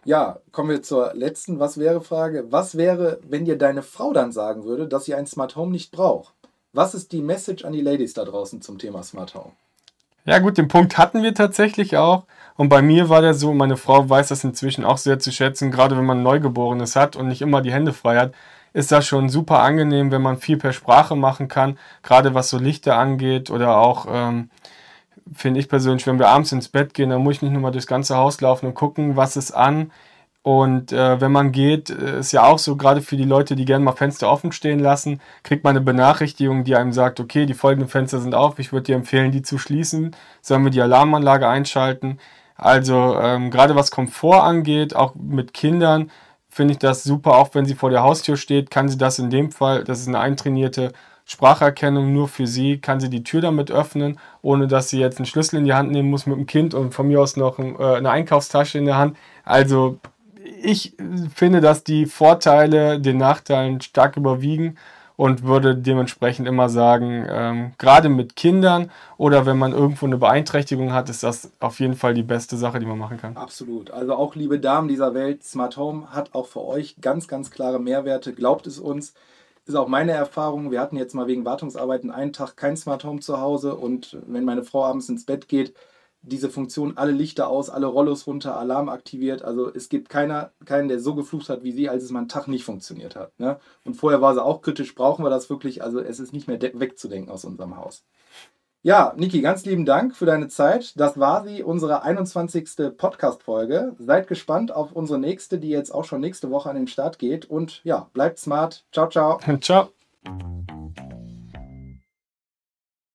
Ja, 0.03 0.39
kommen 0.51 0.69
wir 0.69 0.81
zur 0.81 1.13
letzten 1.13 1.59
Was 1.59 1.77
wäre 1.77 2.01
Frage. 2.01 2.45
Was 2.49 2.75
wäre, 2.75 3.19
wenn 3.27 3.45
dir 3.45 3.57
deine 3.57 3.83
Frau 3.83 4.13
dann 4.13 4.31
sagen 4.31 4.63
würde, 4.63 4.87
dass 4.87 5.05
sie 5.05 5.13
ein 5.13 5.27
Smart 5.27 5.55
Home 5.55 5.71
nicht 5.71 5.91
braucht? 5.91 6.33
Was 6.73 6.95
ist 6.95 7.11
die 7.11 7.21
Message 7.21 7.65
an 7.65 7.73
die 7.73 7.81
Ladies 7.81 8.13
da 8.13 8.23
draußen 8.23 8.61
zum 8.61 8.79
Thema 8.79 9.03
Smart 9.03 9.35
Home? 9.35 9.51
Ja, 10.25 10.39
gut, 10.39 10.57
den 10.57 10.67
Punkt 10.67 10.97
hatten 10.97 11.23
wir 11.23 11.33
tatsächlich 11.33 11.97
auch. 11.97 12.25
Und 12.55 12.69
bei 12.69 12.81
mir 12.81 13.09
war 13.09 13.21
der 13.21 13.33
so, 13.33 13.53
meine 13.53 13.77
Frau 13.77 14.07
weiß 14.07 14.27
das 14.27 14.43
inzwischen 14.43 14.85
auch 14.85 14.97
sehr 14.97 15.17
zu 15.19 15.31
schätzen, 15.31 15.71
gerade 15.71 15.97
wenn 15.97 16.05
man 16.05 16.19
ein 16.19 16.23
Neugeborenes 16.23 16.95
hat 16.95 17.15
und 17.15 17.27
nicht 17.27 17.41
immer 17.41 17.61
die 17.61 17.71
Hände 17.73 17.91
frei 17.93 18.17
hat, 18.17 18.33
ist 18.73 18.91
das 18.91 19.07
schon 19.07 19.29
super 19.29 19.59
angenehm, 19.61 20.11
wenn 20.11 20.21
man 20.21 20.37
viel 20.37 20.57
per 20.57 20.73
Sprache 20.73 21.15
machen 21.15 21.47
kann, 21.47 21.77
gerade 22.03 22.33
was 22.35 22.49
so 22.49 22.57
Lichter 22.59 22.97
angeht 22.97 23.49
oder 23.49 23.77
auch, 23.77 24.05
ähm, 24.09 24.49
finde 25.33 25.59
ich 25.59 25.69
persönlich, 25.69 26.05
wenn 26.07 26.19
wir 26.19 26.29
abends 26.29 26.51
ins 26.51 26.69
Bett 26.69 26.93
gehen, 26.93 27.09
dann 27.09 27.23
muss 27.23 27.37
ich 27.37 27.41
nicht 27.41 27.51
nur 27.51 27.61
mal 27.61 27.71
durchs 27.71 27.87
ganze 27.87 28.15
Haus 28.17 28.41
laufen 28.41 28.67
und 28.67 28.75
gucken, 28.75 29.15
was 29.15 29.37
ist 29.37 29.51
an. 29.51 29.91
Und 30.43 30.91
äh, 30.91 31.21
wenn 31.21 31.31
man 31.31 31.51
geht, 31.51 31.91
äh, 31.91 32.19
ist 32.19 32.31
ja 32.31 32.43
auch 32.43 32.57
so, 32.57 32.75
gerade 32.75 33.01
für 33.01 33.15
die 33.15 33.25
Leute, 33.25 33.55
die 33.55 33.65
gerne 33.65 33.85
mal 33.85 33.91
Fenster 33.91 34.29
offen 34.31 34.51
stehen 34.51 34.79
lassen, 34.79 35.21
kriegt 35.43 35.63
man 35.63 35.75
eine 35.75 35.85
Benachrichtigung, 35.85 36.63
die 36.63 36.75
einem 36.75 36.93
sagt, 36.93 37.19
okay, 37.19 37.45
die 37.45 37.53
folgenden 37.53 37.89
Fenster 37.89 38.19
sind 38.19 38.33
auf, 38.33 38.57
ich 38.57 38.73
würde 38.73 38.85
dir 38.85 38.95
empfehlen, 38.95 39.31
die 39.31 39.43
zu 39.43 39.59
schließen. 39.59 40.15
Sollen 40.41 40.63
wir 40.63 40.71
die 40.71 40.81
Alarmanlage 40.81 41.47
einschalten? 41.47 42.17
Also 42.55 43.19
ähm, 43.19 43.51
gerade 43.51 43.75
was 43.75 43.91
Komfort 43.91 44.43
angeht, 44.43 44.95
auch 44.95 45.13
mit 45.15 45.53
Kindern, 45.53 46.11
finde 46.49 46.73
ich 46.73 46.79
das 46.79 47.03
super. 47.03 47.37
Auch 47.37 47.49
wenn 47.53 47.65
sie 47.65 47.75
vor 47.75 47.91
der 47.91 48.03
Haustür 48.03 48.37
steht, 48.37 48.71
kann 48.71 48.89
sie 48.89 48.97
das 48.97 49.19
in 49.19 49.29
dem 49.29 49.51
Fall, 49.51 49.83
das 49.83 49.99
ist 49.99 50.07
eine 50.07 50.19
eintrainierte 50.19 50.91
Spracherkennung 51.25 52.13
nur 52.13 52.27
für 52.27 52.47
sie, 52.47 52.79
kann 52.79 52.99
sie 52.99 53.09
die 53.09 53.23
Tür 53.23 53.41
damit 53.41 53.71
öffnen, 53.71 54.19
ohne 54.41 54.67
dass 54.67 54.89
sie 54.89 54.99
jetzt 54.99 55.17
einen 55.17 55.25
Schlüssel 55.27 55.59
in 55.59 55.65
die 55.65 55.73
Hand 55.73 55.91
nehmen 55.91 56.09
muss 56.09 56.25
mit 56.25 56.37
dem 56.37 56.45
Kind 56.45 56.73
und 56.73 56.93
von 56.93 57.07
mir 57.07 57.21
aus 57.21 57.37
noch 57.37 57.59
äh, 57.59 57.95
eine 57.95 58.09
Einkaufstasche 58.09 58.79
in 58.79 58.85
der 58.85 58.97
Hand. 58.97 59.17
Also 59.43 59.99
ich 60.61 60.95
finde, 61.33 61.61
dass 61.61 61.83
die 61.83 62.05
Vorteile 62.05 62.99
den 62.99 63.17
Nachteilen 63.17 63.81
stark 63.81 64.17
überwiegen 64.17 64.77
und 65.21 65.43
würde 65.43 65.75
dementsprechend 65.75 66.47
immer 66.47 66.67
sagen, 66.67 67.25
ähm, 67.29 67.73
gerade 67.77 68.09
mit 68.09 68.35
Kindern 68.35 68.89
oder 69.17 69.45
wenn 69.45 69.57
man 69.57 69.71
irgendwo 69.71 70.07
eine 70.07 70.17
Beeinträchtigung 70.17 70.93
hat, 70.93 71.09
ist 71.09 71.21
das 71.21 71.51
auf 71.59 71.79
jeden 71.79 71.95
Fall 71.95 72.13
die 72.13 72.23
beste 72.23 72.57
Sache, 72.57 72.79
die 72.79 72.85
man 72.85 72.97
machen 72.97 73.17
kann. 73.17 73.37
Absolut. 73.37 73.91
Also 73.91 74.15
auch 74.15 74.35
liebe 74.35 74.59
Damen 74.59 74.87
dieser 74.87 75.13
Welt, 75.13 75.43
Smart 75.43 75.77
Home 75.77 76.07
hat 76.11 76.33
auch 76.33 76.47
für 76.47 76.65
euch 76.65 76.95
ganz, 77.01 77.27
ganz 77.27 77.51
klare 77.51 77.79
Mehrwerte. 77.79 78.33
Glaubt 78.33 78.65
es 78.65 78.79
uns. 78.79 79.13
Ist 79.67 79.75
auch 79.75 79.87
meine 79.87 80.13
Erfahrung. 80.13 80.71
Wir 80.71 80.81
hatten 80.81 80.97
jetzt 80.97 81.13
mal 81.13 81.27
wegen 81.27 81.45
Wartungsarbeiten 81.45 82.09
einen 82.09 82.33
Tag 82.33 82.57
kein 82.57 82.75
Smart 82.75 83.03
Home 83.03 83.19
zu 83.19 83.39
Hause 83.39 83.75
und 83.75 84.17
wenn 84.25 84.43
meine 84.43 84.63
Frau 84.63 84.85
abends 84.85 85.07
ins 85.07 85.25
Bett 85.25 85.47
geht, 85.47 85.75
diese 86.21 86.49
Funktion, 86.49 86.97
alle 86.97 87.11
Lichter 87.11 87.47
aus, 87.47 87.69
alle 87.69 87.87
Rollos 87.87 88.27
runter, 88.27 88.57
Alarm 88.57 88.89
aktiviert. 88.89 89.41
Also 89.43 89.73
es 89.73 89.89
gibt 89.89 90.09
keiner, 90.09 90.51
keinen, 90.65 90.87
der 90.87 90.99
so 90.99 91.15
geflucht 91.15 91.49
hat 91.49 91.63
wie 91.63 91.71
sie, 91.71 91.89
als 91.89 92.03
es 92.03 92.11
mal 92.11 92.19
einen 92.19 92.29
Tag 92.29 92.47
nicht 92.47 92.63
funktioniert 92.63 93.15
hat. 93.15 93.37
Ne? 93.39 93.59
Und 93.85 93.95
vorher 93.95 94.21
war 94.21 94.33
sie 94.33 94.43
auch 94.43 94.61
kritisch, 94.61 94.93
brauchen 94.95 95.25
wir 95.25 95.29
das 95.29 95.49
wirklich? 95.49 95.83
Also 95.83 95.99
es 95.99 96.19
ist 96.19 96.33
nicht 96.33 96.47
mehr 96.47 96.59
wegzudenken 96.61 97.31
aus 97.31 97.45
unserem 97.45 97.77
Haus. 97.77 98.03
Ja, 98.83 99.13
Niki, 99.15 99.41
ganz 99.41 99.63
lieben 99.63 99.85
Dank 99.85 100.15
für 100.15 100.25
deine 100.25 100.47
Zeit. 100.47 100.99
Das 100.99 101.19
war 101.19 101.43
sie, 101.43 101.61
unsere 101.61 102.01
21. 102.01 102.97
Podcast-Folge. 102.97 103.95
Seid 103.99 104.27
gespannt 104.27 104.71
auf 104.71 104.91
unsere 104.91 105.19
nächste, 105.19 105.59
die 105.59 105.69
jetzt 105.69 105.91
auch 105.91 106.03
schon 106.03 106.19
nächste 106.19 106.49
Woche 106.49 106.69
an 106.69 106.75
den 106.75 106.87
Start 106.87 107.19
geht. 107.19 107.45
Und 107.45 107.81
ja, 107.83 108.09
bleibt 108.13 108.39
smart. 108.39 108.83
Ciao, 108.91 109.07
ciao. 109.07 109.39
Ciao. 109.61 109.89